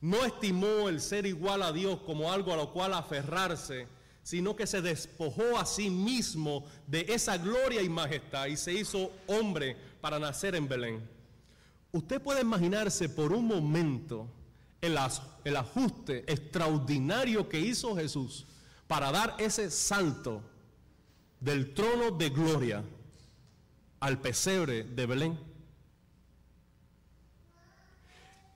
no 0.01 0.25
estimó 0.25 0.88
el 0.88 1.01
ser 1.01 1.27
igual 1.27 1.62
a 1.62 1.73
Dios 1.73 2.01
como 2.03 2.33
algo 2.33 2.53
a 2.53 2.57
lo 2.57 2.73
cual 2.73 2.95
aferrarse, 2.95 3.88
sino 4.23 4.55
que 4.55 4.66
se 4.66 4.81
despojó 4.81 5.59
a 5.59 5.66
sí 5.66 5.90
mismo 5.90 6.64
de 6.87 7.07
esa 7.09 7.37
gloria 7.38 7.83
y 7.83 7.88
majestad 7.88 8.47
y 8.47 8.57
se 8.57 8.73
hizo 8.73 9.11
hombre 9.27 9.77
para 10.01 10.19
nacer 10.19 10.55
en 10.55 10.69
Belén. 10.69 11.19
Usted 11.92 12.22
puede 12.22 12.42
imaginarse 12.42 13.09
por 13.09 13.33
un 13.33 13.46
momento 13.46 14.29
el, 14.81 14.96
ajuste 15.57 16.31
extraordinario 16.33 17.48
que 17.48 17.59
hizo 17.59 17.96
Jesús 17.96 18.46
para 18.87 19.11
dar 19.11 19.37
ese 19.38 19.70
salto 19.70 20.42
del 21.40 21.74
trono 21.74 22.11
de 22.12 22.31
gloria 22.31 22.85
al 23.98 24.20
pesebre 24.20 24.85
de 24.85 25.07
Belén. 25.07 25.38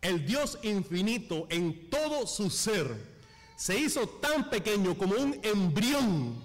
El 0.01 0.27
Dios 0.27 0.59
infinito 0.63 1.47
en 1.51 1.91
todo 1.91 2.27
su 2.27 2.51
ser 2.51 3.15
se 3.57 3.79
hizo 3.79 4.07
tan 4.07 4.51
pequeño 4.51 4.97
como 4.97 5.15
un 5.15 5.41
embrión 5.43 6.43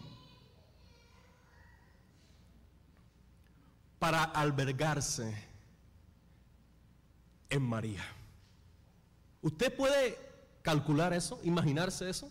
para 3.99 4.23
albergarse 4.23 5.48
en 7.49 7.61
María. 7.61 8.05
¿Usted 9.41 9.73
puede 9.75 10.17
calcular 10.61 11.13
eso, 11.13 11.39
imaginarse 11.43 12.09
eso? 12.09 12.29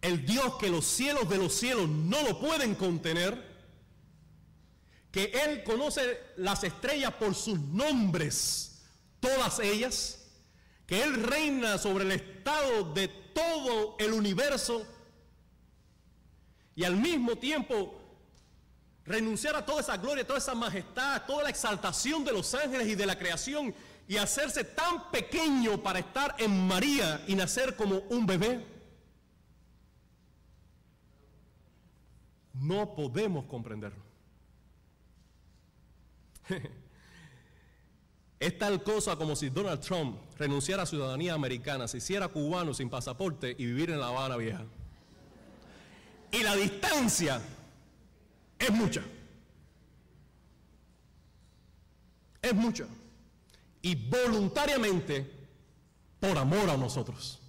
El 0.00 0.24
Dios 0.26 0.56
que 0.56 0.68
los 0.68 0.84
cielos 0.84 1.28
de 1.28 1.38
los 1.38 1.54
cielos 1.54 1.88
no 1.88 2.22
lo 2.22 2.38
pueden 2.38 2.74
contener 2.74 3.54
que 5.10 5.30
Él 5.44 5.62
conoce 5.64 6.18
las 6.36 6.64
estrellas 6.64 7.14
por 7.14 7.34
sus 7.34 7.58
nombres, 7.60 8.82
todas 9.20 9.60
ellas, 9.60 10.26
que 10.86 11.02
Él 11.02 11.22
reina 11.22 11.78
sobre 11.78 12.04
el 12.04 12.12
estado 12.12 12.92
de 12.92 13.08
todo 13.08 13.96
el 13.98 14.12
universo 14.12 14.84
y 16.74 16.84
al 16.84 16.96
mismo 16.96 17.36
tiempo 17.36 18.03
renunciar 19.06 19.54
a 19.56 19.64
toda 19.64 19.80
esa 19.80 19.96
gloria, 19.96 20.26
toda 20.26 20.38
esa 20.38 20.54
majestad, 20.54 21.22
toda 21.26 21.44
la 21.44 21.50
exaltación 21.50 22.24
de 22.24 22.32
los 22.32 22.54
ángeles 22.54 22.88
y 22.88 22.94
de 22.94 23.06
la 23.06 23.18
creación 23.18 23.74
y 24.08 24.16
hacerse 24.16 24.64
tan 24.64 25.10
pequeño 25.10 25.82
para 25.82 25.98
estar 25.98 26.34
en 26.38 26.66
María 26.66 27.22
y 27.26 27.34
nacer 27.34 27.76
como 27.76 27.98
un 28.10 28.26
bebé. 28.26 28.64
No 32.52 32.94
podemos 32.94 33.44
comprenderlo. 33.46 34.02
Es 38.40 38.58
tal 38.58 38.82
cosa 38.82 39.16
como 39.16 39.36
si 39.36 39.48
Donald 39.48 39.80
Trump 39.80 40.18
renunciara 40.36 40.82
a 40.82 40.86
ciudadanía 40.86 41.32
americana, 41.32 41.88
se 41.88 41.96
hiciera 41.96 42.28
cubano 42.28 42.74
sin 42.74 42.90
pasaporte 42.90 43.56
y 43.56 43.64
vivir 43.64 43.88
en 43.88 43.98
La 43.98 44.08
Habana 44.08 44.36
Vieja. 44.36 44.64
Y 46.30 46.42
la 46.42 46.54
distancia 46.54 47.40
es 48.58 48.70
mucha. 48.70 49.02
Es 52.40 52.54
mucha. 52.54 52.86
Y 53.80 53.94
voluntariamente, 53.94 55.30
por 56.20 56.36
amor 56.38 56.70
a 56.70 56.76
nosotros. 56.76 57.40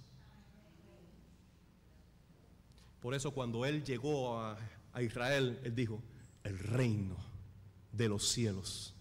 Por 3.00 3.14
eso 3.14 3.30
cuando 3.30 3.64
él 3.64 3.84
llegó 3.84 4.40
a, 4.40 4.58
Israel, 5.00 5.60
él 5.62 5.74
dijo, 5.74 6.02
el 6.42 6.58
reino 6.58 7.16
de 7.92 8.08
los 8.08 8.26
cielos 8.28 8.94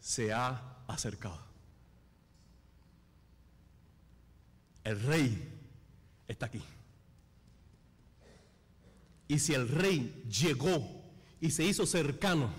se 0.00 0.32
ha 0.32 0.82
acercado. 0.86 1.44
El 4.82 5.00
rey 5.02 5.52
está 6.26 6.46
aquí. 6.46 6.62
Y 9.28 9.38
si 9.38 9.52
el 9.52 9.68
rey 9.68 10.24
llegó 10.28 10.95
y 11.40 11.50
se 11.50 11.64
hizo 11.64 11.86
cercano, 11.86 12.50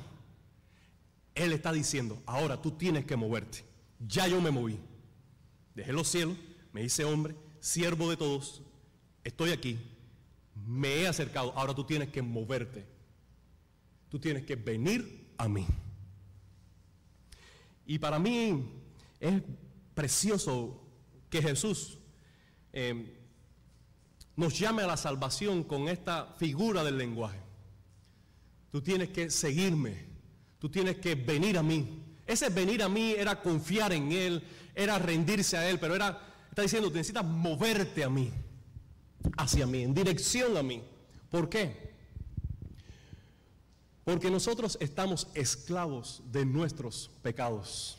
él 1.35 1.53
está 1.53 1.71
diciendo, 1.71 2.21
ahora 2.25 2.61
tú 2.61 2.71
tienes 2.71 3.05
que 3.05 3.15
moverte. 3.15 3.63
Ya 3.99 4.27
yo 4.27 4.41
me 4.41 4.51
moví. 4.51 4.79
Dejé 5.75 5.93
los 5.93 6.07
cielos, 6.07 6.37
me 6.73 6.83
hice 6.83 7.05
hombre, 7.05 7.35
siervo 7.59 8.09
de 8.09 8.17
todos, 8.17 8.61
estoy 9.23 9.51
aquí, 9.51 9.79
me 10.65 11.01
he 11.01 11.07
acercado, 11.07 11.53
ahora 11.55 11.73
tú 11.73 11.83
tienes 11.83 12.09
que 12.09 12.21
moverte. 12.21 12.85
Tú 14.09 14.19
tienes 14.19 14.43
que 14.45 14.55
venir 14.55 15.33
a 15.37 15.47
mí. 15.47 15.65
Y 17.85 17.99
para 17.99 18.19
mí 18.19 18.69
es 19.19 19.41
precioso 19.93 20.81
que 21.29 21.41
Jesús 21.41 21.97
eh, 22.73 23.17
nos 24.35 24.57
llame 24.57 24.83
a 24.83 24.87
la 24.87 24.97
salvación 24.97 25.63
con 25.63 25.87
esta 25.89 26.33
figura 26.37 26.83
del 26.83 26.97
lenguaje. 26.97 27.46
Tú 28.71 28.81
tienes 28.81 29.09
que 29.09 29.29
seguirme, 29.29 30.05
tú 30.59 30.69
tienes 30.69 30.97
que 30.97 31.15
venir 31.15 31.57
a 31.57 31.63
mí. 31.63 32.03
Ese 32.25 32.49
venir 32.49 32.83
a 32.83 32.89
mí 32.89 33.13
era 33.13 33.41
confiar 33.41 33.93
en 33.93 34.11
Él, 34.11 34.43
era 34.75 34.99
rendirse 34.99 35.57
a 35.57 35.69
Él, 35.69 35.79
pero 35.79 35.95
era, 35.95 36.21
está 36.49 36.61
diciendo, 36.61 36.89
necesitas 36.89 37.25
moverte 37.25 38.03
a 38.03 38.09
mí, 38.09 38.31
hacia 39.37 39.65
mí, 39.65 39.83
en 39.83 39.93
dirección 39.93 40.57
a 40.57 40.63
mí. 40.63 40.83
¿Por 41.29 41.49
qué? 41.49 41.95
Porque 44.03 44.29
nosotros 44.29 44.77
estamos 44.81 45.27
esclavos 45.33 46.21
de 46.31 46.45
nuestros 46.45 47.09
pecados. 47.21 47.97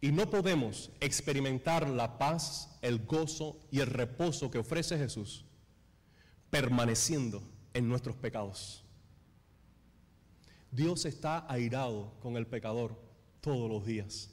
Y 0.00 0.12
no 0.12 0.30
podemos 0.30 0.90
experimentar 1.00 1.88
la 1.88 2.18
paz, 2.18 2.78
el 2.82 3.04
gozo 3.04 3.58
y 3.70 3.80
el 3.80 3.88
reposo 3.88 4.50
que 4.50 4.58
ofrece 4.58 4.96
Jesús 4.96 5.44
permaneciendo 6.50 7.42
en 7.74 7.88
nuestros 7.88 8.16
pecados. 8.16 8.84
Dios 10.70 11.04
está 11.04 11.50
airado 11.50 12.12
con 12.20 12.36
el 12.36 12.46
pecador 12.46 12.98
todos 13.40 13.70
los 13.70 13.84
días. 13.86 14.30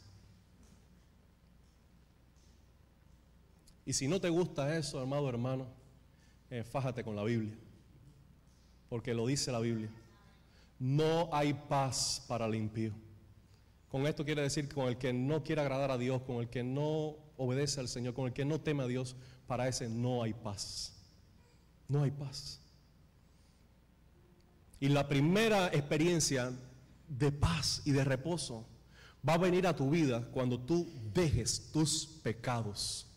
Y 3.86 3.94
si 3.94 4.08
no 4.08 4.20
te 4.20 4.30
gusta 4.30 4.76
eso, 4.78 5.00
amado 5.00 5.30
hermano, 5.30 5.68
eh, 6.50 6.64
fájate 6.64 7.04
con 7.04 7.16
la 7.16 7.24
Biblia 7.24 7.56
porque 8.90 9.14
lo 9.14 9.28
dice 9.28 9.52
la 9.52 9.60
Biblia. 9.60 9.90
No 10.80 11.30
hay 11.32 11.54
paz 11.54 12.24
para 12.28 12.46
el 12.46 12.56
impío. 12.56 12.92
Con 13.90 14.08
esto 14.08 14.26
quiere 14.26 14.42
decir 14.42 14.74
con 14.74 14.88
el 14.88 14.98
que 14.98 15.14
no 15.14 15.44
quiere 15.44 15.62
agradar 15.62 15.92
a 15.92 15.98
Dios, 15.98 16.22
con 16.22 16.38
el 16.38 16.50
que 16.50 16.64
no 16.64 17.16
obedece 17.38 17.80
al 17.80 17.88
Señor, 17.88 18.14
con 18.14 18.28
el 18.28 18.34
que 18.34 18.46
no 18.46 18.60
teme 18.60 18.84
a 18.84 18.88
Dios, 18.88 19.16
para 19.48 19.68
ese 19.68 19.90
no 19.90 20.24
hay 20.24 20.34
paz. 20.34 20.94
No 21.88 22.04
hay 22.04 22.12
paz. 22.12 22.62
Y 24.86 24.90
la 24.90 25.08
primera 25.08 25.70
experiencia 25.70 26.54
de 27.08 27.32
paz 27.32 27.82
y 27.86 27.92
de 27.92 28.04
reposo 28.04 28.68
va 29.28 29.34
a 29.34 29.40
venir 29.40 29.66
a 29.66 29.76
tu 29.76 29.90
vida 29.90 30.22
cuando 30.32 30.60
tú 30.60 30.88
dejes 31.12 31.72
tus 31.72 32.06
pecados 32.06 33.08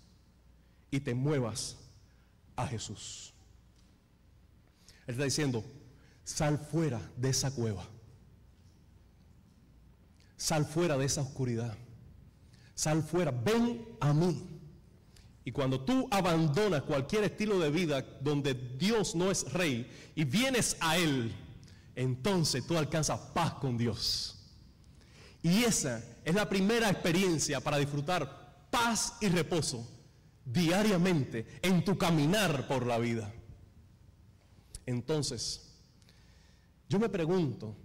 y 0.91 0.99
te 1.01 1.13
muevas 1.13 1.77
a 2.57 2.67
Jesús. 2.67 3.35
Él 5.07 5.13
está 5.13 5.25
diciendo, 5.25 5.63
sal 6.25 6.57
fuera 6.57 7.03
de 7.19 7.29
esa 7.29 7.51
cueva. 7.51 7.87
Sal 10.39 10.65
fuera 10.65 10.97
de 10.97 11.05
esa 11.05 11.21
oscuridad. 11.21 11.77
Sal 12.75 13.03
fuera, 13.03 13.31
ven 13.31 13.87
a 14.01 14.15
mí. 14.15 14.43
Y 15.45 15.53
cuando 15.53 15.83
tú 15.83 16.09
abandonas 16.11 16.85
cualquier 16.85 17.25
estilo 17.25 17.59
de 17.59 17.71
vida 17.71 18.01
donde 18.23 18.55
Dios 18.55 19.15
no 19.15 19.31
es 19.31 19.53
rey 19.53 19.87
y 20.15 20.25
vienes 20.25 20.75
a 20.81 20.97
Él, 20.97 21.31
entonces 21.99 22.65
tú 22.65 22.79
alcanzas 22.79 23.19
paz 23.35 23.55
con 23.55 23.77
Dios. 23.77 24.37
Y 25.43 25.65
esa 25.65 26.01
es 26.25 26.33
la 26.33 26.49
primera 26.49 26.89
experiencia 26.89 27.59
para 27.59 27.77
disfrutar 27.77 28.69
paz 28.71 29.15
y 29.21 29.29
reposo 29.29 29.85
diariamente 30.45 31.59
en 31.61 31.85
tu 31.85 31.99
caminar 31.99 32.69
por 32.69 32.87
la 32.87 32.99
vida. 32.99 33.35
Entonces, 34.87 35.75
yo 36.89 37.01
me 37.01 37.09
pregunto, 37.09 37.77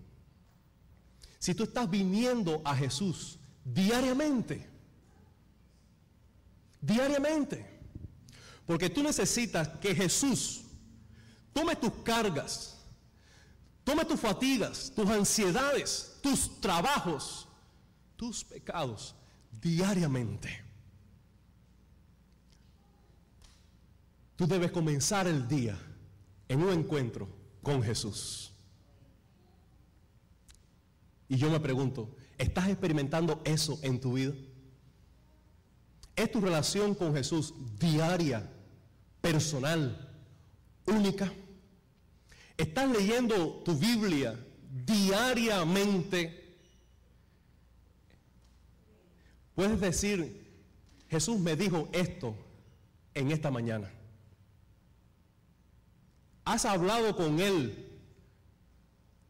si 1.40 1.56
tú 1.56 1.64
estás 1.64 1.90
viniendo 1.90 2.62
a 2.64 2.76
Jesús 2.76 3.40
diariamente, 3.66 4.70
diariamente, 6.80 7.66
porque 8.68 8.92
tú 8.92 9.02
necesitas 9.02 9.70
que 9.80 9.96
Jesús 9.96 10.66
tome 11.52 11.76
tus 11.76 11.94
cargas, 12.04 12.73
tome 13.84 14.06
tus 14.06 14.20
fatigas, 14.20 14.92
tus 14.96 15.10
ansiedades, 15.10 16.18
tus 16.22 16.60
trabajos, 16.62 17.48
tus 18.16 18.44
pecados 18.44 19.16
diariamente. 19.62 20.64
Tú 24.36 24.48
debes 24.48 24.72
comenzar 24.72 25.28
el 25.28 25.48
día 25.48 25.78
en 26.48 26.62
un 26.62 26.72
encuentro 26.72 27.28
con 27.62 27.82
Jesús. 27.84 28.54
Y 31.30 31.38
yo 31.38 31.50
me 31.50 31.60
pregunto, 31.60 32.16
¿estás 32.38 32.68
experimentando 32.68 33.42
eso 33.46 33.80
en 33.84 34.00
tu 34.00 34.14
vida? 34.14 34.34
¿Es 36.16 36.32
tu 36.32 36.42
relación 36.42 36.94
con 36.94 37.14
Jesús 37.14 37.54
diaria, 37.80 38.52
personal, 39.22 40.12
única? 40.86 41.32
¿Estás 42.58 42.90
leyendo 42.90 43.62
tu 43.66 43.76
Biblia 43.76 44.40
diariamente? 44.86 46.58
Puedes 49.56 49.80
decir, 49.80 50.44
Jesús 51.10 51.40
me 51.40 51.56
dijo 51.56 51.90
esto 51.94 52.36
en 53.14 53.32
esta 53.32 53.52
mañana. 53.52 53.92
¿Has 56.46 56.66
hablado 56.66 57.16
con 57.16 57.40
Él 57.40 57.90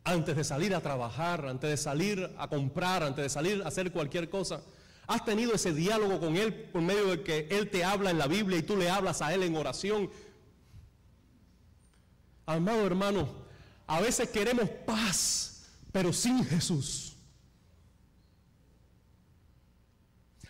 antes 0.03 0.35
de 0.35 0.43
salir 0.43 0.73
a 0.73 0.81
trabajar, 0.81 1.45
antes 1.45 1.69
de 1.69 1.77
salir 1.77 2.29
a 2.37 2.47
comprar, 2.47 3.03
antes 3.03 3.23
de 3.23 3.29
salir 3.29 3.61
a 3.63 3.67
hacer 3.67 3.91
cualquier 3.91 4.29
cosa? 4.29 4.63
¿Has 5.07 5.25
tenido 5.25 5.53
ese 5.53 5.73
diálogo 5.73 6.19
con 6.19 6.37
Él 6.37 6.53
por 6.53 6.81
medio 6.81 7.07
de 7.07 7.23
que 7.23 7.47
Él 7.51 7.69
te 7.69 7.83
habla 7.83 8.09
en 8.09 8.17
la 8.17 8.27
Biblia 8.27 8.57
y 8.57 8.63
tú 8.63 8.77
le 8.77 8.89
hablas 8.89 9.21
a 9.21 9.33
Él 9.33 9.43
en 9.43 9.55
oración? 9.55 10.09
Amado 12.45 12.85
hermano, 12.85 13.29
a 13.87 14.01
veces 14.01 14.29
queremos 14.29 14.69
paz, 14.85 15.65
pero 15.91 16.11
sin 16.11 16.43
Jesús. 16.45 17.13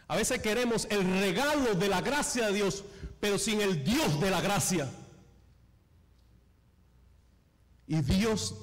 A 0.08 0.16
veces 0.16 0.42
queremos 0.42 0.86
el 0.90 1.04
regalo 1.20 1.76
de 1.76 1.88
la 1.88 2.02
gracia 2.02 2.48
de 2.48 2.54
Dios, 2.54 2.84
pero 3.20 3.40
sin 3.40 3.62
el 3.62 3.84
Dios 3.84 4.20
de 4.20 4.30
la 4.30 4.42
gracia. 4.42 4.92
Y 7.88 8.02
Dios, 8.02 8.56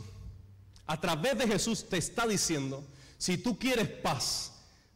a 0.86 1.00
través 1.00 1.38
de 1.38 1.46
Jesús, 1.46 1.88
te 1.88 1.98
está 1.98 2.26
diciendo, 2.26 2.84
si 3.18 3.38
tú 3.38 3.58
quieres 3.58 3.88
paz, 3.88 4.52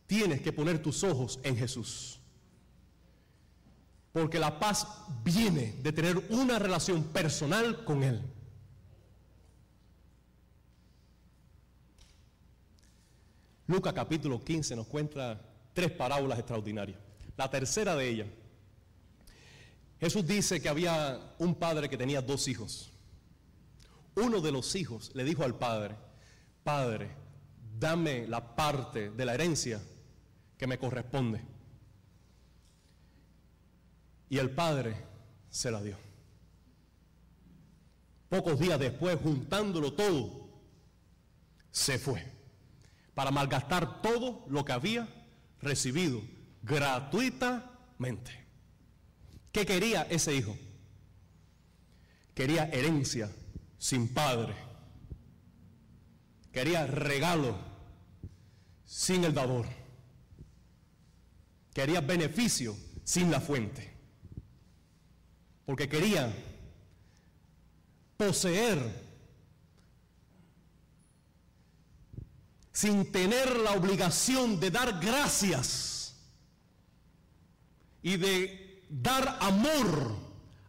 tienes 0.06 0.40
que 0.42 0.52
poner 0.52 0.82
tus 0.82 1.02
ojos 1.02 1.40
en 1.42 1.56
Jesús. 1.56 2.18
Porque 4.14 4.38
la 4.38 4.58
paz 4.58 4.86
viene 5.22 5.74
de 5.82 5.92
tener 5.92 6.16
una 6.30 6.58
relación 6.58 7.04
personal 7.04 7.84
con 7.84 8.02
Él. 8.02 8.22
Lucas 13.66 13.92
capítulo 13.92 14.42
15 14.42 14.76
nos 14.76 14.86
cuenta 14.86 15.38
tres 15.74 15.90
parábolas 15.90 16.38
extraordinarias. 16.38 16.98
La 17.36 17.50
tercera 17.50 17.94
de 17.94 18.08
ellas, 18.08 18.28
Jesús 20.00 20.26
dice 20.26 20.62
que 20.62 20.70
había 20.70 21.34
un 21.36 21.54
padre 21.54 21.90
que 21.90 21.98
tenía 21.98 22.22
dos 22.22 22.48
hijos 22.48 22.94
uno 24.16 24.40
de 24.40 24.52
los 24.52 24.74
hijos 24.74 25.10
le 25.14 25.24
dijo 25.24 25.44
al 25.44 25.56
padre, 25.56 25.96
Padre, 26.62 27.10
dame 27.78 28.26
la 28.26 28.54
parte 28.54 29.10
de 29.10 29.24
la 29.24 29.34
herencia 29.34 29.82
que 30.56 30.66
me 30.66 30.78
corresponde. 30.78 31.42
Y 34.28 34.38
el 34.38 34.50
padre 34.50 34.96
se 35.50 35.70
la 35.70 35.82
dio. 35.82 35.96
Pocos 38.28 38.58
días 38.58 38.78
después, 38.80 39.18
juntándolo 39.22 39.92
todo, 39.92 40.48
se 41.70 41.98
fue 41.98 42.24
para 43.14 43.30
malgastar 43.30 44.02
todo 44.02 44.44
lo 44.48 44.64
que 44.64 44.72
había 44.72 45.08
recibido 45.60 46.20
gratuitamente. 46.62 48.44
¿Qué 49.52 49.64
quería 49.64 50.02
ese 50.02 50.34
hijo? 50.34 50.56
Quería 52.34 52.64
herencia 52.64 53.30
sin 53.78 54.12
padre. 54.12 54.54
Quería 56.50 56.86
regalo 56.86 57.56
sin 58.84 59.24
el 59.24 59.34
dador. 59.34 59.66
Quería 61.72 62.00
beneficio 62.00 62.76
sin 63.04 63.30
la 63.30 63.40
fuente. 63.40 63.93
Porque 65.66 65.88
quería 65.88 66.32
poseer 68.16 68.78
sin 72.72 73.10
tener 73.10 73.56
la 73.60 73.72
obligación 73.72 74.58
de 74.58 74.70
dar 74.70 75.00
gracias 75.00 76.16
y 78.02 78.16
de 78.16 78.84
dar 78.90 79.38
amor 79.40 80.16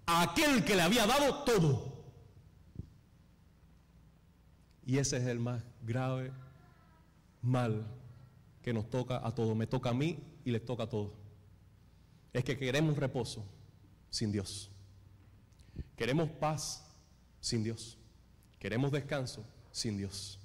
a 0.06 0.22
aquel 0.22 0.64
que 0.64 0.76
le 0.76 0.84
había 0.84 1.08
dado 1.08 1.44
todo. 1.44 1.96
Y 4.86 5.00
ese 5.00 5.18
es 5.18 5.26
el 5.26 5.40
más 5.40 5.64
grave 5.82 6.32
mal 7.42 7.86
que 8.62 8.72
nos 8.72 8.90
toca 8.90 9.26
a 9.26 9.34
todos. 9.34 9.56
Me 9.56 9.66
toca 9.66 9.90
a 9.90 9.94
mí 9.94 10.20
y 10.46 10.52
les 10.52 10.64
toca 10.64 10.84
a 10.84 10.90
todos. 10.90 11.12
Es 12.34 12.44
que 12.44 12.56
queremos 12.58 12.96
reposo 12.98 13.44
sin 14.12 14.32
Dios. 14.32 14.70
Queremos 15.96 16.30
paz 16.30 16.84
sin 17.40 17.64
Dios. 17.64 17.98
Queremos 18.60 18.92
descanso 18.92 19.46
sin 19.72 19.98
Dios. 19.98 20.40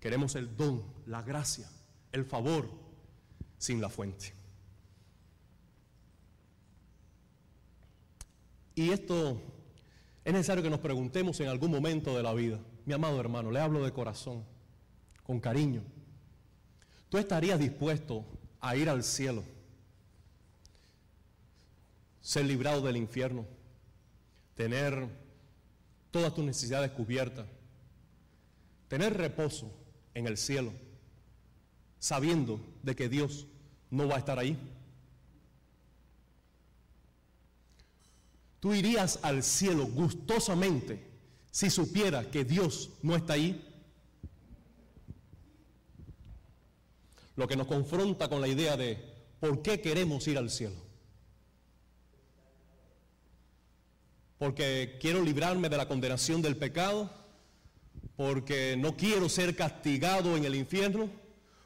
Queremos 0.00 0.34
el 0.34 0.56
don, 0.56 0.84
la 1.06 1.22
gracia, 1.22 1.68
el 2.12 2.24
favor 2.24 2.70
sin 3.58 3.80
la 3.80 3.88
fuente. 3.88 4.32
Y 8.74 8.90
esto 8.90 9.40
es 10.24 10.32
necesario 10.32 10.62
que 10.62 10.70
nos 10.70 10.80
preguntemos 10.80 11.38
en 11.40 11.48
algún 11.48 11.70
momento 11.70 12.16
de 12.16 12.22
la 12.22 12.34
vida 12.34 12.60
mi 12.86 12.92
amado 12.92 13.18
hermano, 13.18 13.50
le 13.50 13.60
hablo 13.60 13.82
de 13.82 13.92
corazón, 13.92 14.44
con 15.22 15.40
cariño. 15.40 15.82
¿Tú 17.08 17.18
estarías 17.18 17.58
dispuesto 17.58 18.24
a 18.60 18.76
ir 18.76 18.88
al 18.88 19.02
cielo, 19.02 19.42
ser 22.20 22.44
librado 22.44 22.82
del 22.82 22.96
infierno, 22.96 23.46
tener 24.54 25.08
todas 26.10 26.34
tus 26.34 26.44
necesidades 26.44 26.90
cubiertas, 26.92 27.46
tener 28.88 29.16
reposo 29.16 29.72
en 30.14 30.26
el 30.26 30.36
cielo, 30.36 30.72
sabiendo 31.98 32.60
de 32.82 32.94
que 32.94 33.08
Dios 33.08 33.46
no 33.90 34.08
va 34.08 34.16
a 34.16 34.18
estar 34.18 34.38
ahí? 34.38 34.58
Tú 38.60 38.72
irías 38.72 39.18
al 39.22 39.42
cielo 39.42 39.86
gustosamente 39.86 41.14
si 41.50 41.70
supiera 41.70 42.30
que 42.30 42.44
Dios 42.44 42.90
no 43.02 43.14
está 43.14 43.34
ahí? 43.34 43.62
Lo 47.36 47.46
que 47.46 47.56
nos 47.56 47.66
confronta 47.66 48.28
con 48.28 48.40
la 48.40 48.48
idea 48.48 48.76
de 48.76 48.98
por 49.38 49.62
qué 49.62 49.80
queremos 49.80 50.26
ir 50.26 50.38
al 50.38 50.50
cielo. 50.50 50.83
Porque 54.44 54.98
quiero 55.00 55.22
librarme 55.22 55.70
de 55.70 55.78
la 55.78 55.88
condenación 55.88 56.42
del 56.42 56.58
pecado, 56.58 57.10
porque 58.14 58.76
no 58.76 58.94
quiero 58.94 59.30
ser 59.30 59.56
castigado 59.56 60.36
en 60.36 60.44
el 60.44 60.54
infierno, 60.54 61.08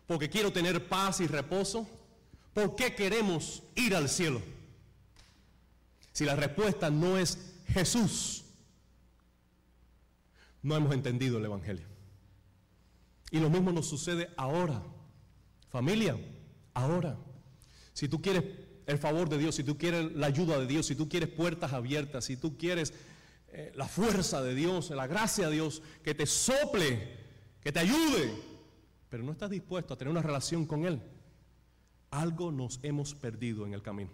porque 0.07 0.31
quiero 0.31 0.53
tener 0.53 0.89
paz 0.89 1.19
y 1.19 1.27
reposo. 1.27 1.89
¿Por 2.55 2.77
qué 2.77 2.95
queremos 2.95 3.65
ir 3.75 3.97
al 3.97 4.09
cielo? 4.09 4.41
Si 6.13 6.25
la 6.25 6.37
respuesta 6.37 6.89
no 6.89 7.19
es 7.19 7.57
Jesús, 7.67 8.45
no 10.63 10.77
hemos 10.77 10.95
entendido 10.95 11.39
el 11.39 11.47
Evangelio. 11.47 11.87
Y 13.33 13.41
lo 13.41 13.51
mismo 13.51 13.73
nos 13.73 13.89
sucede 13.89 14.31
ahora. 14.37 14.85
Familia, 15.69 16.17
ahora, 16.75 17.19
si 17.93 18.07
tú 18.07 18.23
quieres 18.23 18.45
el 18.89 18.97
favor 18.99 19.29
de 19.29 19.37
Dios, 19.37 19.55
si 19.55 19.63
tú 19.63 19.77
quieres 19.77 20.13
la 20.17 20.29
ayuda 20.29 20.59
de 20.59 20.67
Dios, 20.67 20.87
si 20.87 20.97
tú 20.97 21.11
quieres 21.11 21.29
puertas 21.29 21.75
abiertas, 21.75 22.25
si 22.25 22.39
tú 22.39 22.57
quieres 22.57 22.95
eh, 23.49 23.71
la 23.77 23.87
fuerza 23.87 24.43
de 24.43 24.55
Dios, 24.55 24.89
la 24.89 25.07
gracia 25.07 25.51
de 25.51 25.57
Dios, 25.57 25.83
que 26.03 26.15
te 26.15 26.25
sople, 26.25 27.19
que 27.61 27.71
te 27.71 27.81
ayude, 27.81 28.33
pero 29.11 29.23
no 29.23 29.33
estás 29.33 29.51
dispuesto 29.51 29.93
a 29.93 29.99
tener 29.99 30.11
una 30.11 30.23
relación 30.23 30.65
con 30.65 30.87
Él, 30.87 31.03
algo 32.11 32.51
nos 32.51 32.81
hemos 32.83 33.15
perdido 33.15 33.67
en 33.67 33.75
el 33.75 33.83
camino. 33.83 34.11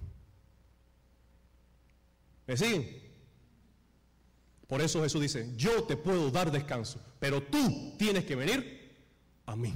¿Me 2.45 2.57
siguen? 2.57 3.01
Por 4.67 4.81
eso 4.81 5.05
Jesús 5.05 5.23
dice, 5.23 5.53
yo 5.57 5.85
te 5.85 5.97
puedo 5.97 6.33
dar 6.33 6.51
descanso, 6.51 7.01
pero 7.21 7.41
tú 7.45 7.95
tienes 7.97 8.25
que 8.25 8.35
venir 8.35 8.93
a 9.47 9.55
mí. 9.55 9.73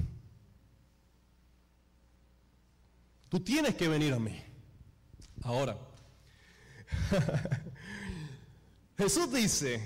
Tú 3.29 3.39
tienes 3.39 3.75
que 3.75 3.87
venir 3.87 4.11
a 4.11 4.19
mí. 4.19 4.48
Ahora, 5.43 5.77
Jesús 8.97 9.31
dice 9.31 9.81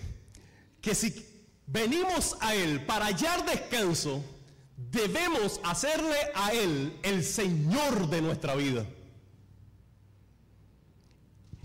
que 0.82 0.96
si 0.96 1.26
venimos 1.68 2.36
a 2.42 2.56
Él 2.56 2.86
para 2.86 3.06
hallar 3.06 3.46
descanso, 3.46 4.24
debemos 4.76 5.60
hacerle 5.63 6.18
a 6.36 6.54
Él 6.54 7.00
el 7.04 7.24
Señor 7.24 8.10
de 8.10 8.22
nuestra 8.22 8.56
vida. 8.56 8.86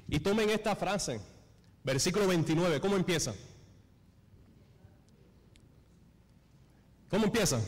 Y 0.08 0.20
tomen 0.20 0.48
esta 0.50 0.74
frase, 0.74 1.20
versículo 1.84 2.26
29, 2.26 2.80
¿cómo 2.80 2.96
empieza? 2.96 3.34
¿Cómo 7.10 7.24
empieza? 7.24 7.60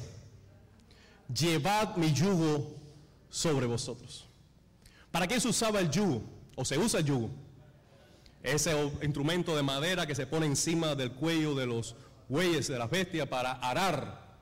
Llevad 1.28 1.96
mi 1.96 2.12
yugo 2.12 2.76
sobre 3.28 3.66
vosotros. 3.66 4.29
¿Para 5.10 5.26
qué 5.26 5.40
se 5.40 5.48
usaba 5.48 5.80
el 5.80 5.90
yugo? 5.90 6.22
¿O 6.56 6.64
se 6.64 6.78
usa 6.78 7.00
el 7.00 7.06
yugo? 7.06 7.30
Ese 8.42 8.72
instrumento 9.02 9.56
de 9.56 9.62
madera 9.62 10.06
que 10.06 10.14
se 10.14 10.26
pone 10.26 10.46
encima 10.46 10.94
del 10.94 11.12
cuello 11.12 11.54
de 11.54 11.66
los 11.66 11.96
bueyes, 12.28 12.68
de 12.68 12.78
las 12.78 12.88
bestias, 12.88 13.28
para 13.28 13.52
arar, 13.52 14.38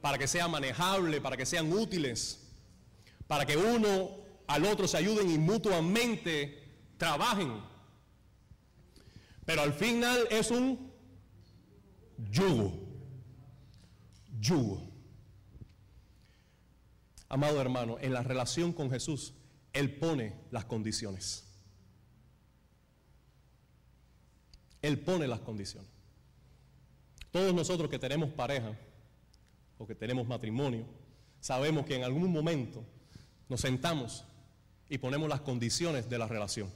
para 0.00 0.18
que 0.18 0.28
sea 0.28 0.48
manejable, 0.48 1.20
para 1.20 1.36
que 1.36 1.46
sean 1.46 1.72
útiles, 1.72 2.40
para 3.26 3.46
que 3.46 3.56
uno 3.56 4.10
al 4.46 4.64
otro 4.66 4.86
se 4.86 4.98
ayuden 4.98 5.30
y 5.30 5.38
mutuamente 5.38 6.62
trabajen. 6.98 7.60
Pero 9.44 9.62
al 9.62 9.72
final 9.72 10.26
es 10.30 10.50
un 10.50 10.92
yugo. 12.30 12.78
Yugo. 14.38 14.91
Amado 17.32 17.62
hermano, 17.62 17.96
en 17.98 18.12
la 18.12 18.22
relación 18.22 18.74
con 18.74 18.90
Jesús, 18.90 19.32
Él 19.72 19.96
pone 19.96 20.34
las 20.50 20.66
condiciones. 20.66 21.44
Él 24.82 25.00
pone 25.00 25.26
las 25.26 25.40
condiciones. 25.40 25.88
Todos 27.30 27.54
nosotros 27.54 27.88
que 27.88 27.98
tenemos 27.98 28.28
pareja 28.34 28.76
o 29.78 29.86
que 29.86 29.94
tenemos 29.94 30.28
matrimonio, 30.28 30.84
sabemos 31.40 31.86
que 31.86 31.94
en 31.94 32.04
algún 32.04 32.30
momento 32.30 32.84
nos 33.48 33.62
sentamos 33.62 34.26
y 34.90 34.98
ponemos 34.98 35.26
las 35.26 35.40
condiciones 35.40 36.10
de 36.10 36.18
la 36.18 36.28
relación. 36.28 36.68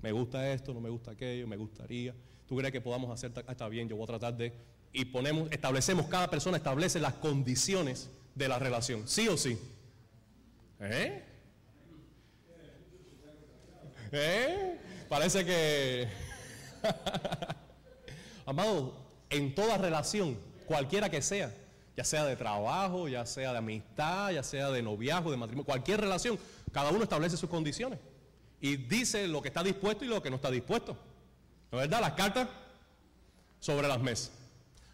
Me 0.00 0.10
gusta 0.10 0.50
esto, 0.50 0.72
no 0.72 0.80
me 0.80 0.88
gusta 0.88 1.10
aquello, 1.10 1.46
me 1.46 1.58
gustaría. 1.58 2.14
¿Tú 2.46 2.56
crees 2.56 2.72
que 2.72 2.80
podamos 2.80 3.10
hacer? 3.10 3.30
Está 3.46 3.68
bien, 3.68 3.90
yo 3.90 3.96
voy 3.96 4.04
a 4.04 4.06
tratar 4.06 4.38
de... 4.38 4.54
Y 4.90 5.04
ponemos, 5.04 5.52
establecemos, 5.52 6.06
cada 6.06 6.30
persona 6.30 6.56
establece 6.56 6.98
las 6.98 7.12
condiciones 7.12 8.10
de 8.38 8.48
la 8.48 8.58
relación, 8.58 9.06
sí 9.08 9.28
o 9.28 9.36
sí. 9.36 9.58
¿Eh? 10.80 11.24
¿Eh? 14.12 14.80
Parece 15.08 15.44
que... 15.44 16.08
Amado, 18.46 18.94
en 19.28 19.54
toda 19.54 19.76
relación, 19.76 20.38
cualquiera 20.66 21.10
que 21.10 21.20
sea, 21.20 21.52
ya 21.96 22.04
sea 22.04 22.24
de 22.24 22.36
trabajo, 22.36 23.08
ya 23.08 23.26
sea 23.26 23.52
de 23.52 23.58
amistad, 23.58 24.30
ya 24.30 24.42
sea 24.42 24.70
de 24.70 24.82
noviazgo, 24.82 25.32
de 25.32 25.36
matrimonio, 25.36 25.66
cualquier 25.66 26.00
relación, 26.00 26.38
cada 26.72 26.90
uno 26.90 27.02
establece 27.02 27.36
sus 27.36 27.50
condiciones 27.50 27.98
y 28.60 28.76
dice 28.76 29.26
lo 29.26 29.42
que 29.42 29.48
está 29.48 29.62
dispuesto 29.62 30.04
y 30.04 30.08
lo 30.08 30.22
que 30.22 30.30
no 30.30 30.36
está 30.36 30.50
dispuesto. 30.50 30.96
¿No 31.70 31.78
verdad? 31.78 32.00
Las 32.00 32.12
cartas 32.12 32.48
sobre 33.58 33.88
las 33.88 34.00
mesas. 34.00 34.30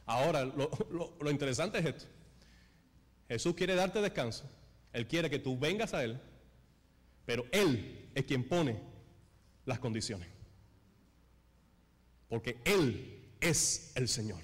Ahora, 0.06 0.44
lo, 0.44 0.70
lo 1.20 1.30
interesante 1.30 1.78
es 1.78 1.84
esto. 1.84 2.06
Jesús 3.28 3.54
quiere 3.54 3.74
darte 3.74 4.00
descanso. 4.00 4.44
Él 4.92 5.06
quiere 5.06 5.28
que 5.28 5.38
tú 5.38 5.58
vengas 5.58 5.92
a 5.94 6.04
Él, 6.04 6.20
pero 7.26 7.44
Él 7.50 8.10
es 8.14 8.24
quien 8.24 8.48
pone 8.48 8.78
las 9.64 9.78
condiciones. 9.78 10.28
Porque 12.28 12.58
Él 12.64 13.34
es 13.40 13.92
el 13.94 14.08
Señor. 14.08 14.40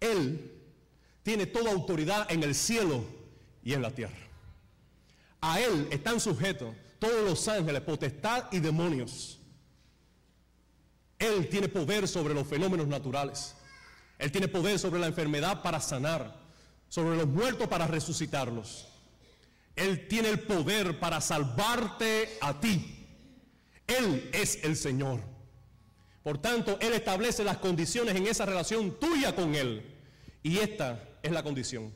Él 0.00 0.52
tiene 1.22 1.46
toda 1.46 1.72
autoridad 1.72 2.30
en 2.30 2.42
el 2.42 2.54
cielo 2.54 3.04
y 3.62 3.72
en 3.72 3.82
la 3.82 3.90
tierra. 3.90 4.16
A 5.40 5.60
Él 5.60 5.88
están 5.90 6.20
sujetos 6.20 6.74
todos 6.98 7.28
los 7.28 7.48
ángeles, 7.48 7.82
potestad 7.82 8.44
y 8.52 8.60
demonios. 8.60 9.38
Él 11.18 11.48
tiene 11.48 11.68
poder 11.68 12.08
sobre 12.08 12.34
los 12.34 12.46
fenómenos 12.46 12.86
naturales. 12.86 13.54
Él 14.18 14.30
tiene 14.30 14.48
poder 14.48 14.78
sobre 14.78 15.00
la 15.00 15.06
enfermedad 15.06 15.62
para 15.62 15.80
sanar, 15.80 16.43
sobre 16.88 17.16
los 17.16 17.26
muertos 17.26 17.68
para 17.68 17.86
resucitarlos. 17.86 18.88
Él 19.76 20.06
tiene 20.08 20.30
el 20.30 20.40
poder 20.40 21.00
para 21.00 21.20
salvarte 21.20 22.38
a 22.40 22.60
ti. 22.60 23.06
Él 23.86 24.30
es 24.32 24.62
el 24.64 24.76
Señor. 24.76 25.20
Por 26.22 26.38
tanto, 26.38 26.78
Él 26.80 26.92
establece 26.92 27.44
las 27.44 27.58
condiciones 27.58 28.16
en 28.16 28.26
esa 28.26 28.46
relación 28.46 28.98
tuya 28.98 29.34
con 29.34 29.54
Él. 29.54 29.94
Y 30.42 30.58
esta 30.58 31.18
es 31.22 31.32
la 31.32 31.42
condición. 31.42 31.92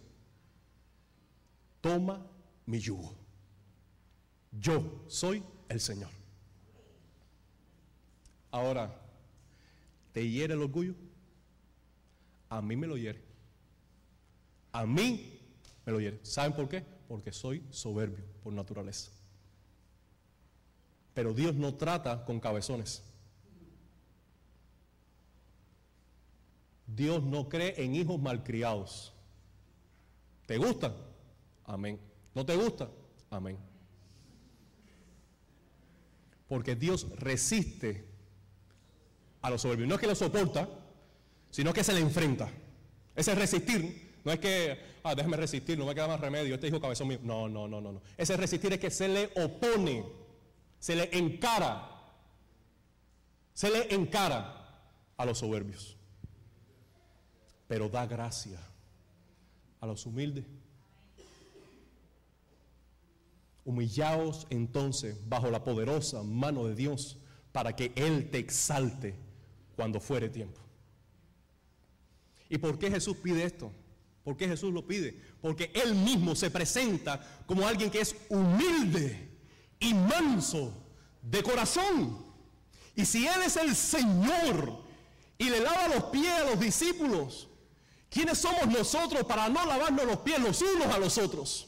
Toma 1.80 2.26
mi 2.66 2.80
yugo. 2.80 3.16
Yo 4.50 5.04
soy 5.06 5.42
el 5.68 5.80
Señor. 5.80 6.10
Ahora, 8.50 9.00
¿te 10.12 10.28
hiere 10.28 10.54
el 10.54 10.62
orgullo? 10.62 10.94
A 12.48 12.60
mí 12.60 12.76
me 12.76 12.86
lo 12.86 12.96
hiere. 12.96 13.27
A 14.72 14.86
mí 14.86 15.40
me 15.84 15.92
lo 15.92 16.00
hiere. 16.00 16.20
¿Saben 16.24 16.52
por 16.52 16.68
qué? 16.68 16.84
Porque 17.08 17.32
soy 17.32 17.64
soberbio 17.70 18.24
por 18.42 18.52
naturaleza. 18.52 19.10
Pero 21.14 21.34
Dios 21.34 21.54
no 21.54 21.74
trata 21.74 22.24
con 22.24 22.38
cabezones. 22.38 23.02
Dios 26.86 27.22
no 27.22 27.48
cree 27.48 27.74
en 27.82 27.94
hijos 27.94 28.20
malcriados. 28.20 29.12
¿Te 30.46 30.56
gusta? 30.58 30.94
Amén. 31.64 32.00
¿No 32.34 32.46
te 32.46 32.56
gusta? 32.56 32.88
Amén. 33.30 33.58
Porque 36.48 36.74
Dios 36.74 37.06
resiste 37.16 38.08
a 39.42 39.50
los 39.50 39.60
soberbios. 39.60 39.88
No 39.88 39.96
es 39.96 40.00
que 40.00 40.06
lo 40.06 40.14
soporta, 40.14 40.68
sino 41.50 41.72
que 41.72 41.84
se 41.84 41.92
le 41.92 42.00
enfrenta. 42.00 42.50
Ese 43.14 43.34
resistir 43.34 44.07
no 44.24 44.32
es 44.32 44.38
que, 44.38 44.78
ah, 45.02 45.14
déjame 45.14 45.36
resistir, 45.36 45.78
no 45.78 45.86
me 45.86 45.94
queda 45.94 46.08
más 46.08 46.20
remedio, 46.20 46.54
este 46.54 46.68
hijo 46.68 46.80
cabezón 46.80 47.08
mío. 47.08 47.18
No, 47.22 47.48
no, 47.48 47.68
no, 47.68 47.80
no, 47.80 47.92
no. 47.92 48.02
Ese 48.16 48.36
resistir 48.36 48.72
es 48.72 48.78
que 48.78 48.90
se 48.90 49.08
le 49.08 49.30
opone, 49.36 50.04
se 50.78 50.96
le 50.96 51.08
encara, 51.16 51.88
se 53.54 53.70
le 53.70 53.94
encara 53.94 54.82
a 55.16 55.24
los 55.24 55.38
soberbios 55.38 55.98
pero 57.68 57.88
da 57.90 58.06
gracia 58.06 58.58
a 59.80 59.86
los 59.86 60.06
humildes. 60.06 60.44
Humillaos 63.64 64.46
entonces 64.48 65.16
bajo 65.28 65.50
la 65.50 65.62
poderosa 65.62 66.22
mano 66.22 66.64
de 66.64 66.74
Dios 66.74 67.18
para 67.52 67.76
que 67.76 67.92
Él 67.94 68.30
te 68.30 68.38
exalte 68.38 69.14
cuando 69.76 70.00
fuere 70.00 70.30
tiempo. 70.30 70.58
¿Y 72.48 72.56
por 72.56 72.78
qué 72.78 72.90
Jesús 72.90 73.18
pide 73.18 73.44
esto? 73.44 73.70
¿Por 74.28 74.36
qué 74.36 74.46
Jesús 74.46 74.74
lo 74.74 74.86
pide? 74.86 75.18
Porque 75.40 75.72
Él 75.72 75.94
mismo 75.94 76.36
se 76.36 76.50
presenta 76.50 77.18
como 77.46 77.66
alguien 77.66 77.90
que 77.90 78.02
es 78.02 78.14
humilde 78.28 79.26
y 79.80 79.94
manso 79.94 80.70
de 81.22 81.42
corazón. 81.42 82.26
Y 82.94 83.06
si 83.06 83.26
Él 83.26 83.40
es 83.46 83.56
el 83.56 83.74
Señor 83.74 84.82
y 85.38 85.48
le 85.48 85.60
lava 85.60 85.88
los 85.88 86.04
pies 86.10 86.30
a 86.30 86.44
los 86.44 86.60
discípulos, 86.60 87.48
¿Quiénes 88.10 88.36
somos 88.36 88.66
nosotros 88.68 89.24
para 89.24 89.48
no 89.48 89.64
lavarnos 89.64 90.04
los 90.04 90.18
pies 90.18 90.38
los 90.40 90.60
unos 90.60 90.88
a 90.88 90.98
los 90.98 91.16
otros? 91.16 91.66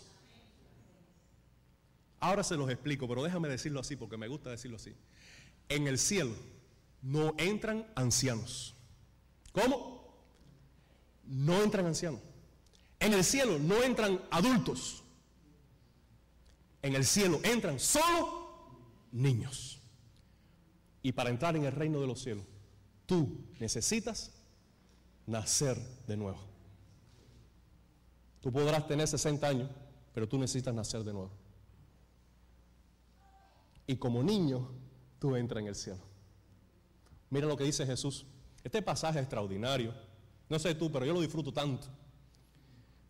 Ahora 2.18 2.44
se 2.44 2.56
los 2.56 2.68
explico, 2.68 3.08
pero 3.08 3.22
déjame 3.22 3.48
decirlo 3.48 3.80
así 3.80 3.96
porque 3.96 4.18
me 4.18 4.28
gusta 4.28 4.50
decirlo 4.50 4.76
así. 4.76 4.94
En 5.70 5.86
el 5.86 5.98
cielo 5.98 6.34
no 7.00 7.34
entran 7.38 7.86
ancianos. 7.94 8.74
¿Cómo? 9.52 10.14
No 11.24 11.62
entran 11.62 11.86
ancianos. 11.86 12.20
En 13.00 13.14
el 13.14 13.24
cielo 13.24 13.58
no 13.58 13.82
entran 13.82 14.20
adultos. 14.30 15.02
En 16.82 16.94
el 16.94 17.04
cielo 17.04 17.40
entran 17.42 17.80
solo 17.80 18.40
niños. 19.10 19.80
Y 21.02 21.12
para 21.12 21.30
entrar 21.30 21.56
en 21.56 21.64
el 21.64 21.72
reino 21.72 22.00
de 22.00 22.06
los 22.06 22.22
cielos, 22.22 22.44
tú 23.06 23.46
necesitas 23.58 24.32
nacer 25.26 25.78
de 26.06 26.16
nuevo. 26.16 26.38
Tú 28.40 28.52
podrás 28.52 28.86
tener 28.86 29.08
60 29.08 29.46
años, 29.46 29.70
pero 30.12 30.28
tú 30.28 30.38
necesitas 30.38 30.74
nacer 30.74 31.02
de 31.02 31.12
nuevo. 31.12 31.30
Y 33.86 33.96
como 33.96 34.22
niño, 34.22 34.70
tú 35.18 35.36
entras 35.36 35.62
en 35.62 35.68
el 35.68 35.74
cielo. 35.74 36.00
Mira 37.30 37.46
lo 37.46 37.56
que 37.56 37.64
dice 37.64 37.86
Jesús. 37.86 38.26
Este 38.62 38.82
pasaje 38.82 39.18
es 39.18 39.22
extraordinario. 39.24 39.94
No 40.48 40.58
sé 40.58 40.74
tú, 40.74 40.90
pero 40.92 41.06
yo 41.06 41.14
lo 41.14 41.20
disfruto 41.20 41.52
tanto. 41.52 41.86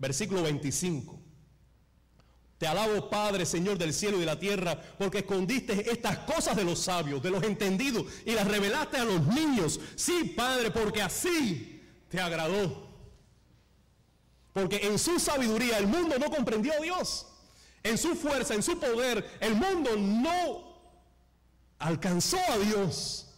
Versículo 0.01 0.43
25. 0.43 1.17
Te 2.59 2.67
alabo, 2.67 3.09
Padre, 3.09 3.47
Señor 3.47 3.79
del 3.79 3.95
cielo 3.95 4.17
y 4.17 4.21
de 4.21 4.27
la 4.27 4.39
tierra, 4.39 4.79
porque 4.99 5.19
escondiste 5.19 5.89
estas 5.93 6.19
cosas 6.19 6.57
de 6.57 6.65
los 6.65 6.81
sabios, 6.81 7.23
de 7.23 7.31
los 7.31 7.45
entendidos, 7.45 8.07
y 8.27 8.33
las 8.33 8.49
revelaste 8.49 8.97
a 8.97 9.05
los 9.05 9.25
niños. 9.29 9.79
Sí, 9.95 10.35
Padre, 10.37 10.73
porque 10.73 11.01
así 11.01 11.81
te 12.09 12.21
agradó. 12.21 12.89
Porque 14.53 14.79
en 14.89 14.99
su 14.99 15.21
sabiduría 15.21 15.79
el 15.79 15.87
mundo 15.87 16.19
no 16.19 16.29
comprendió 16.29 16.73
a 16.73 16.81
Dios. 16.81 17.29
En 17.85 17.97
su 17.97 18.17
fuerza, 18.17 18.55
en 18.55 18.65
su 18.65 18.81
poder, 18.81 19.39
el 19.41 19.55
mundo 19.55 19.97
no 19.97 20.81
alcanzó 21.79 22.39
a 22.51 22.59
Dios 22.59 23.31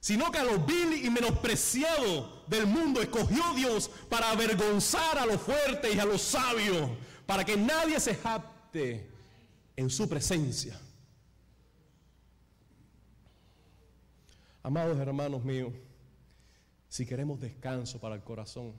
sino 0.00 0.30
que 0.30 0.38
a 0.38 0.44
los 0.44 0.64
vil 0.64 1.04
y 1.04 1.10
menospreciados 1.10 2.30
del 2.48 2.66
mundo 2.66 3.00
escogió 3.02 3.42
Dios 3.54 3.90
para 4.08 4.30
avergonzar 4.30 5.18
a 5.18 5.26
los 5.26 5.40
fuertes 5.40 5.94
y 5.94 5.98
a 5.98 6.04
los 6.04 6.22
sabios, 6.22 6.90
para 7.26 7.44
que 7.44 7.56
nadie 7.56 8.00
se 8.00 8.14
jacte 8.14 9.10
en 9.76 9.90
su 9.90 10.08
presencia. 10.08 10.78
Amados 14.62 14.98
hermanos 14.98 15.44
míos, 15.44 15.72
si 16.88 17.06
queremos 17.06 17.40
descanso 17.40 18.00
para 18.00 18.14
el 18.14 18.22
corazón, 18.22 18.74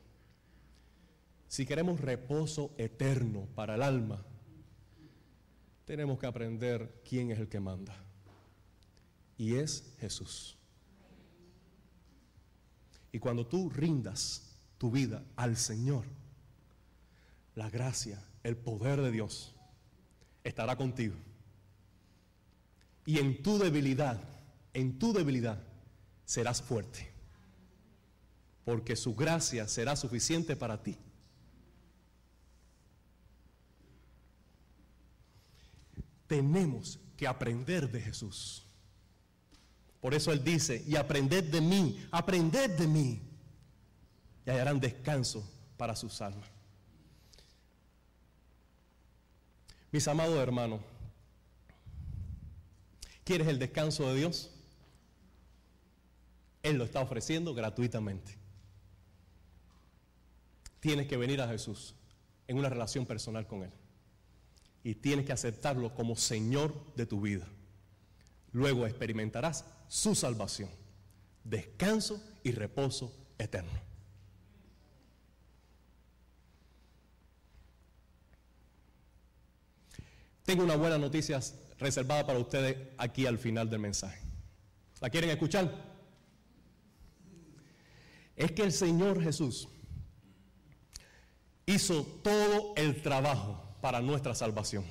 si 1.47 1.65
queremos 1.65 1.99
reposo 1.99 2.71
eterno 2.77 3.47
para 3.55 3.75
el 3.75 3.81
alma, 3.81 4.23
tenemos 5.85 6.19
que 6.19 6.27
aprender 6.27 7.01
quién 7.07 7.31
es 7.31 7.39
el 7.39 7.49
que 7.49 7.59
manda. 7.59 7.95
Y 9.37 9.55
es 9.55 9.95
Jesús. 9.99 10.58
Y 13.11 13.19
cuando 13.19 13.45
tú 13.45 13.69
rindas 13.69 14.43
tu 14.77 14.91
vida 14.91 15.23
al 15.35 15.57
Señor, 15.57 16.05
la 17.55 17.69
gracia, 17.69 18.23
el 18.43 18.55
poder 18.55 19.01
de 19.01 19.11
Dios 19.11 19.55
estará 20.43 20.75
contigo. 20.75 21.15
Y 23.05 23.17
en 23.17 23.41
tu 23.41 23.57
debilidad, 23.57 24.19
en 24.73 24.99
tu 24.99 25.13
debilidad, 25.13 25.59
serás 26.25 26.61
fuerte. 26.61 27.11
Porque 28.63 28.95
su 28.95 29.15
gracia 29.15 29.67
será 29.67 29.95
suficiente 29.95 30.55
para 30.55 30.81
ti. 30.83 30.97
Tenemos 36.27 36.99
que 37.17 37.27
aprender 37.27 37.89
de 37.91 37.99
Jesús. 37.99 38.68
Por 40.01 40.13
eso 40.13 40.31
Él 40.31 40.43
dice, 40.43 40.83
y 40.87 40.95
aprended 40.95 41.43
de 41.45 41.61
mí, 41.61 42.07
aprended 42.11 42.77
de 42.77 42.87
mí, 42.87 43.21
y 44.45 44.49
hallarán 44.49 44.79
descanso 44.79 45.47
para 45.77 45.95
sus 45.95 46.21
almas. 46.21 46.49
Mis 49.91 50.07
amados 50.07 50.37
hermanos, 50.37 50.81
¿quieres 53.23 53.47
el 53.47 53.59
descanso 53.59 54.07
de 54.09 54.15
Dios? 54.19 54.51
Él 56.61 56.77
lo 56.77 56.83
está 56.83 57.01
ofreciendo 57.01 57.53
gratuitamente. 57.53 58.37
Tienes 60.79 61.07
que 61.07 61.17
venir 61.17 61.41
a 61.41 61.47
Jesús 61.47 61.95
en 62.47 62.57
una 62.57 62.69
relación 62.69 63.05
personal 63.05 63.47
con 63.47 63.63
Él. 63.63 63.71
Y 64.83 64.95
tienes 64.95 65.25
que 65.25 65.33
aceptarlo 65.33 65.93
como 65.93 66.15
Señor 66.15 66.73
de 66.95 67.05
tu 67.05 67.19
vida. 67.21 67.47
Luego 68.51 68.87
experimentarás 68.87 69.65
su 69.89 70.15
salvación, 70.15 70.69
descanso 71.43 72.23
y 72.43 72.51
reposo 72.51 73.13
eterno. 73.37 73.81
Tengo 80.45 80.63
una 80.63 80.77
buena 80.77 80.97
noticia 80.97 81.39
reservada 81.79 82.25
para 82.25 82.39
ustedes 82.39 82.77
aquí 82.97 83.25
al 83.25 83.37
final 83.37 83.69
del 83.69 83.79
mensaje. 83.79 84.21
¿La 85.01 85.09
quieren 85.09 85.29
escuchar? 85.31 85.71
Es 88.35 88.51
que 88.51 88.63
el 88.63 88.71
Señor 88.71 89.21
Jesús 89.21 89.67
hizo 91.65 92.03
todo 92.23 92.73
el 92.77 93.01
trabajo 93.01 93.77
para 93.81 94.01
nuestra 94.01 94.33
salvación. 94.35 94.85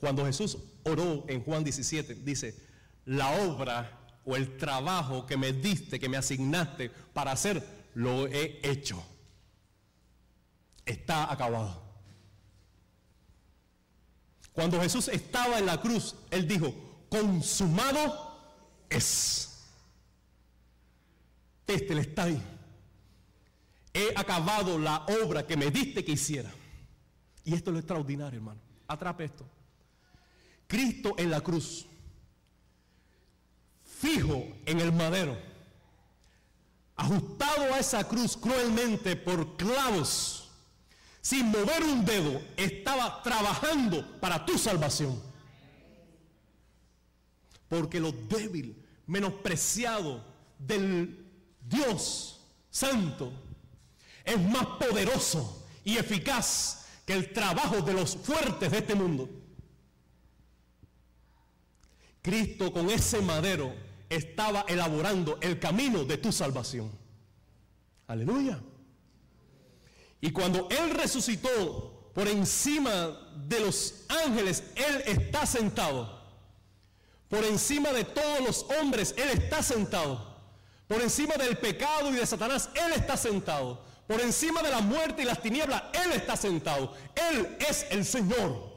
Cuando 0.00 0.24
Jesús 0.26 0.58
oró 0.84 1.24
en 1.28 1.42
Juan 1.44 1.62
17, 1.62 2.14
dice, 2.16 2.71
la 3.04 3.30
obra 3.30 3.98
o 4.24 4.36
el 4.36 4.56
trabajo 4.56 5.26
que 5.26 5.36
me 5.36 5.52
diste, 5.52 5.98
que 5.98 6.08
me 6.08 6.16
asignaste 6.16 6.90
para 6.90 7.32
hacer, 7.32 7.66
lo 7.94 8.26
he 8.26 8.60
hecho. 8.62 9.04
Está 10.84 11.32
acabado. 11.32 11.82
Cuando 14.52 14.80
Jesús 14.80 15.08
estaba 15.08 15.58
en 15.58 15.66
la 15.66 15.80
cruz, 15.80 16.14
Él 16.30 16.46
dijo, 16.46 16.74
consumado 17.08 18.38
es. 18.88 19.48
Este 21.66 21.94
le 21.94 22.02
está 22.02 22.24
ahí. 22.24 22.42
He 23.94 24.12
acabado 24.16 24.78
la 24.78 25.06
obra 25.22 25.46
que 25.46 25.56
me 25.56 25.70
diste 25.70 26.04
que 26.04 26.12
hiciera. 26.12 26.50
Y 27.44 27.54
esto 27.54 27.70
es 27.70 27.72
lo 27.72 27.78
extraordinario, 27.78 28.38
hermano. 28.38 28.60
Atrape 28.86 29.24
esto. 29.24 29.46
Cristo 30.66 31.14
en 31.18 31.30
la 31.30 31.40
cruz 31.40 31.86
fijo 34.02 34.48
en 34.66 34.80
el 34.80 34.92
madero, 34.92 35.38
ajustado 36.96 37.72
a 37.72 37.78
esa 37.78 38.02
cruz 38.08 38.36
cruelmente 38.36 39.14
por 39.14 39.56
clavos, 39.56 40.50
sin 41.20 41.46
mover 41.46 41.84
un 41.84 42.04
dedo, 42.04 42.42
estaba 42.56 43.22
trabajando 43.22 44.20
para 44.20 44.44
tu 44.44 44.58
salvación. 44.58 45.22
Porque 47.68 48.00
lo 48.00 48.10
débil, 48.10 48.84
menospreciado 49.06 50.24
del 50.58 51.24
Dios 51.60 52.40
Santo 52.70 53.32
es 54.24 54.40
más 54.40 54.66
poderoso 54.80 55.64
y 55.84 55.96
eficaz 55.96 56.86
que 57.06 57.12
el 57.12 57.32
trabajo 57.32 57.80
de 57.82 57.92
los 57.92 58.16
fuertes 58.16 58.68
de 58.68 58.78
este 58.78 58.96
mundo. 58.96 59.30
Cristo 62.20 62.72
con 62.72 62.90
ese 62.90 63.20
madero 63.20 63.91
estaba 64.14 64.64
elaborando 64.68 65.38
el 65.40 65.58
camino 65.58 66.04
de 66.04 66.18
tu 66.18 66.32
salvación. 66.32 66.90
Aleluya. 68.06 68.60
Y 70.20 70.30
cuando 70.30 70.68
Él 70.70 70.90
resucitó 70.90 72.10
por 72.14 72.28
encima 72.28 73.32
de 73.48 73.60
los 73.60 74.04
ángeles, 74.08 74.62
Él 74.76 75.02
está 75.06 75.46
sentado. 75.46 76.20
Por 77.28 77.44
encima 77.44 77.92
de 77.92 78.04
todos 78.04 78.40
los 78.40 78.66
hombres, 78.78 79.14
Él 79.16 79.30
está 79.30 79.62
sentado. 79.62 80.32
Por 80.86 81.00
encima 81.00 81.34
del 81.36 81.56
pecado 81.56 82.10
y 82.10 82.16
de 82.16 82.26
Satanás, 82.26 82.68
Él 82.74 82.92
está 82.92 83.16
sentado. 83.16 83.82
Por 84.06 84.20
encima 84.20 84.62
de 84.62 84.70
la 84.70 84.80
muerte 84.80 85.22
y 85.22 85.24
las 85.24 85.40
tinieblas, 85.40 85.82
Él 85.94 86.12
está 86.12 86.36
sentado. 86.36 86.94
Él 87.14 87.56
es 87.66 87.86
el 87.90 88.04
Señor. 88.04 88.71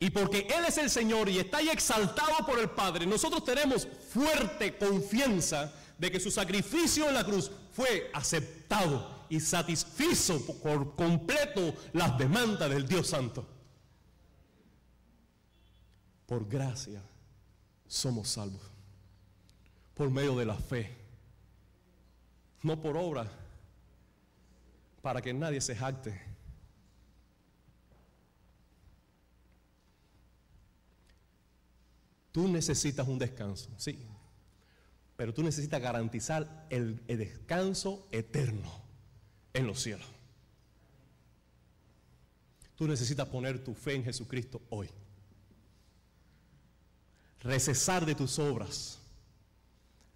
Y 0.00 0.10
porque 0.10 0.46
Él 0.48 0.64
es 0.66 0.78
el 0.78 0.90
Señor 0.90 1.28
y 1.28 1.38
está 1.38 1.58
ahí 1.58 1.68
exaltado 1.68 2.46
por 2.46 2.58
el 2.58 2.70
Padre, 2.70 3.04
nosotros 3.06 3.44
tenemos 3.44 3.88
fuerte 4.12 4.76
confianza 4.78 5.72
de 5.98 6.10
que 6.12 6.20
su 6.20 6.30
sacrificio 6.30 7.08
en 7.08 7.14
la 7.14 7.24
cruz 7.24 7.50
fue 7.72 8.10
aceptado 8.14 9.18
y 9.28 9.40
satisfizo 9.40 10.44
por 10.62 10.94
completo 10.94 11.74
las 11.92 12.16
demandas 12.16 12.70
del 12.70 12.86
Dios 12.86 13.08
Santo. 13.08 13.46
Por 16.26 16.46
gracia 16.48 17.02
somos 17.86 18.28
salvos, 18.28 18.62
por 19.94 20.10
medio 20.10 20.36
de 20.36 20.44
la 20.44 20.56
fe, 20.56 20.94
no 22.62 22.80
por 22.80 22.96
obra, 22.96 23.28
para 25.02 25.20
que 25.20 25.32
nadie 25.32 25.60
se 25.60 25.74
jacte. 25.74 26.27
Tú 32.38 32.46
necesitas 32.46 33.08
un 33.08 33.18
descanso, 33.18 33.68
sí. 33.78 33.98
Pero 35.16 35.34
tú 35.34 35.42
necesitas 35.42 35.82
garantizar 35.82 36.68
el, 36.70 37.04
descanso 37.08 38.06
eterno 38.12 38.70
en 39.52 39.66
los 39.66 39.82
cielos. 39.82 40.06
Tú 42.76 42.86
necesitas 42.86 43.26
poner 43.26 43.64
tu 43.64 43.74
fe 43.74 43.96
en 43.96 44.04
Jesucristo 44.04 44.62
hoy. 44.70 44.88
Recesar 47.40 48.06
de 48.06 48.14
tus 48.14 48.38
obras. 48.38 49.00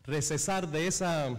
Recesar 0.05 0.71
de 0.71 0.87
esa 0.87 1.37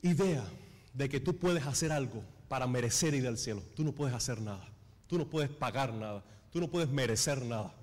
idea 0.00 0.50
de 0.94 1.10
que 1.10 1.20
tú 1.20 1.36
puedes 1.36 1.66
hacer 1.66 1.92
algo 1.92 2.24
para 2.48 2.66
merecer 2.66 3.12
ir 3.12 3.26
al 3.26 3.36
cielo. 3.36 3.62
Tú 3.74 3.84
no 3.84 3.92
puedes 3.92 4.14
hacer 4.14 4.40
nada. 4.40 4.66
Tú 5.08 5.18
no 5.18 5.28
puedes 5.28 5.50
pagar 5.50 5.92
nada. 5.92 6.24
Tú 6.50 6.58
no 6.58 6.68
puedes 6.68 6.88
merecer 6.88 7.44
nada. 7.44 7.74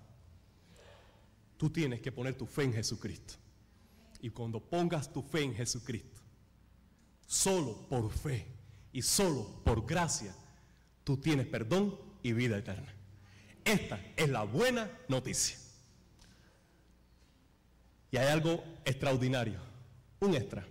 Tú 1.58 1.70
tienes 1.70 2.02
que 2.02 2.12
poner 2.12 2.36
tu 2.36 2.46
fe 2.46 2.64
en 2.64 2.74
Jesucristo. 2.74 3.36
Y 4.22 4.30
cuando 4.30 4.60
pongas 4.60 5.12
tu 5.12 5.22
fe 5.22 5.42
en 5.42 5.54
Jesucristo, 5.54 6.22
solo 7.26 7.88
por 7.90 8.12
fe 8.12 8.48
y 8.92 9.02
solo 9.02 9.62
por 9.64 9.86
gracia, 9.86 10.34
tú 11.04 11.18
tienes 11.18 11.48
perdón 11.48 12.00
y 12.22 12.34
vida 12.34 12.58
eterna. 12.58 12.94
Esta 13.66 14.00
es 14.16 14.30
la 14.30 14.44
buena 14.44 14.90
noticia. 15.08 15.58
Y 18.12 18.18
hay 18.18 18.28
algo 18.28 18.64
extraordinario, 18.86 19.60
un 20.20 20.36
extra. 20.36 20.68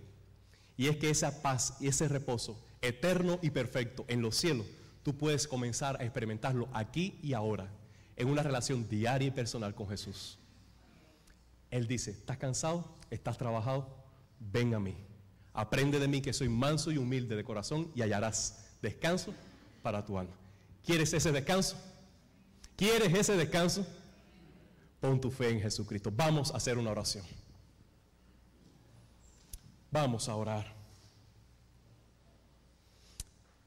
Y 0.77 0.87
es 0.87 0.97
que 0.97 1.09
esa 1.09 1.41
paz 1.41 1.77
y 1.79 1.87
ese 1.87 2.07
reposo 2.07 2.59
eterno 2.81 3.39
y 3.41 3.49
perfecto 3.49 4.05
en 4.07 4.21
los 4.21 4.35
cielos, 4.35 4.65
tú 5.03 5.15
puedes 5.17 5.47
comenzar 5.47 5.99
a 5.99 6.03
experimentarlo 6.03 6.69
aquí 6.73 7.19
y 7.21 7.33
ahora, 7.33 7.69
en 8.15 8.29
una 8.29 8.43
relación 8.43 8.87
diaria 8.87 9.27
y 9.27 9.31
personal 9.31 9.73
con 9.73 9.89
Jesús. 9.89 10.37
Él 11.73 11.87
dice, 11.87 12.11
¿estás 12.11 12.37
cansado? 12.37 12.85
¿Estás 13.09 13.35
trabajado? 13.35 13.89
Ven 14.39 14.75
a 14.75 14.79
mí. 14.79 14.95
Aprende 15.53 15.97
de 15.97 16.07
mí 16.07 16.21
que 16.21 16.31
soy 16.31 16.47
manso 16.47 16.91
y 16.91 16.99
humilde 16.99 17.35
de 17.35 17.43
corazón 17.43 17.91
y 17.95 18.03
hallarás 18.03 18.77
descanso 18.79 19.33
para 19.81 20.05
tu 20.05 20.19
alma. 20.19 20.35
¿Quieres 20.85 21.11
ese 21.13 21.31
descanso? 21.31 21.75
¿Quieres 22.75 23.11
ese 23.11 23.35
descanso? 23.35 23.87
Pon 24.99 25.19
tu 25.19 25.31
fe 25.31 25.49
en 25.49 25.61
Jesucristo. 25.61 26.11
Vamos 26.15 26.51
a 26.51 26.57
hacer 26.57 26.77
una 26.77 26.91
oración. 26.91 27.25
Vamos 29.89 30.29
a 30.29 30.35
orar. 30.35 30.75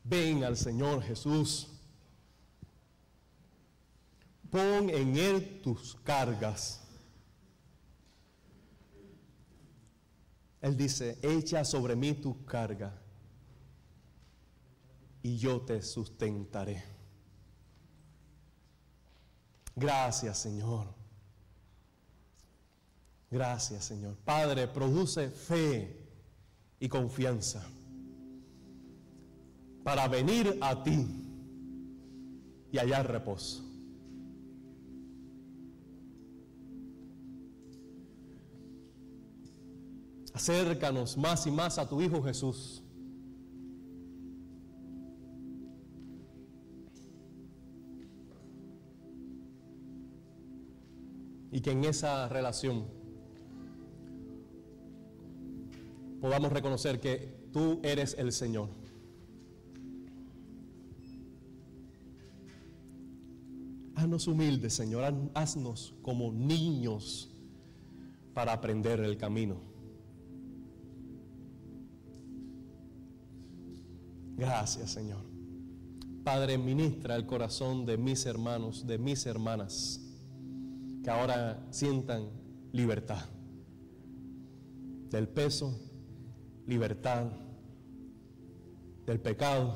Ven 0.04 0.44
al 0.44 0.56
Señor 0.56 1.02
Jesús. 1.02 1.66
Pon 4.48 4.90
en 4.90 5.16
Él 5.16 5.60
tus 5.60 5.96
cargas. 6.04 6.85
Él 10.60 10.76
dice, 10.76 11.18
echa 11.22 11.64
sobre 11.64 11.94
mí 11.96 12.14
tu 12.14 12.44
carga 12.44 12.98
y 15.22 15.36
yo 15.36 15.60
te 15.60 15.82
sustentaré. 15.82 16.82
Gracias, 19.74 20.38
Señor. 20.38 20.86
Gracias, 23.30 23.84
Señor. 23.84 24.16
Padre, 24.24 24.68
produce 24.68 25.28
fe 25.30 26.08
y 26.78 26.88
confianza 26.88 27.66
para 29.82 30.08
venir 30.08 30.58
a 30.60 30.82
ti 30.82 31.06
y 32.72 32.78
hallar 32.78 33.10
reposo. 33.10 33.65
Acércanos 40.36 41.16
más 41.16 41.46
y 41.46 41.50
más 41.50 41.78
a 41.78 41.88
tu 41.88 41.98
Hijo 42.02 42.22
Jesús. 42.22 42.82
Y 51.50 51.62
que 51.62 51.70
en 51.70 51.84
esa 51.84 52.28
relación 52.28 52.84
podamos 56.20 56.52
reconocer 56.52 57.00
que 57.00 57.48
tú 57.50 57.80
eres 57.82 58.14
el 58.18 58.30
Señor. 58.30 58.68
Haznos 63.94 64.26
humildes, 64.26 64.74
Señor, 64.74 65.14
haznos 65.32 65.94
como 66.02 66.30
niños 66.30 67.30
para 68.34 68.52
aprender 68.52 69.00
el 69.00 69.16
camino. 69.16 69.75
Gracias, 74.36 74.90
Señor. 74.90 75.24
Padre, 76.22 76.58
ministra 76.58 77.16
el 77.16 77.24
corazón 77.24 77.86
de 77.86 77.96
mis 77.96 78.26
hermanos, 78.26 78.86
de 78.86 78.98
mis 78.98 79.24
hermanas, 79.26 80.00
que 81.02 81.08
ahora 81.08 81.66
sientan 81.70 82.28
libertad 82.72 83.24
del 85.10 85.28
peso, 85.28 85.78
libertad 86.66 87.26
del 89.06 89.20
pecado 89.20 89.74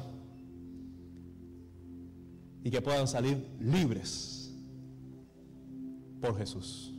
y 2.62 2.70
que 2.70 2.82
puedan 2.82 3.08
salir 3.08 3.46
libres 3.60 4.52
por 6.20 6.36
Jesús. 6.36 6.89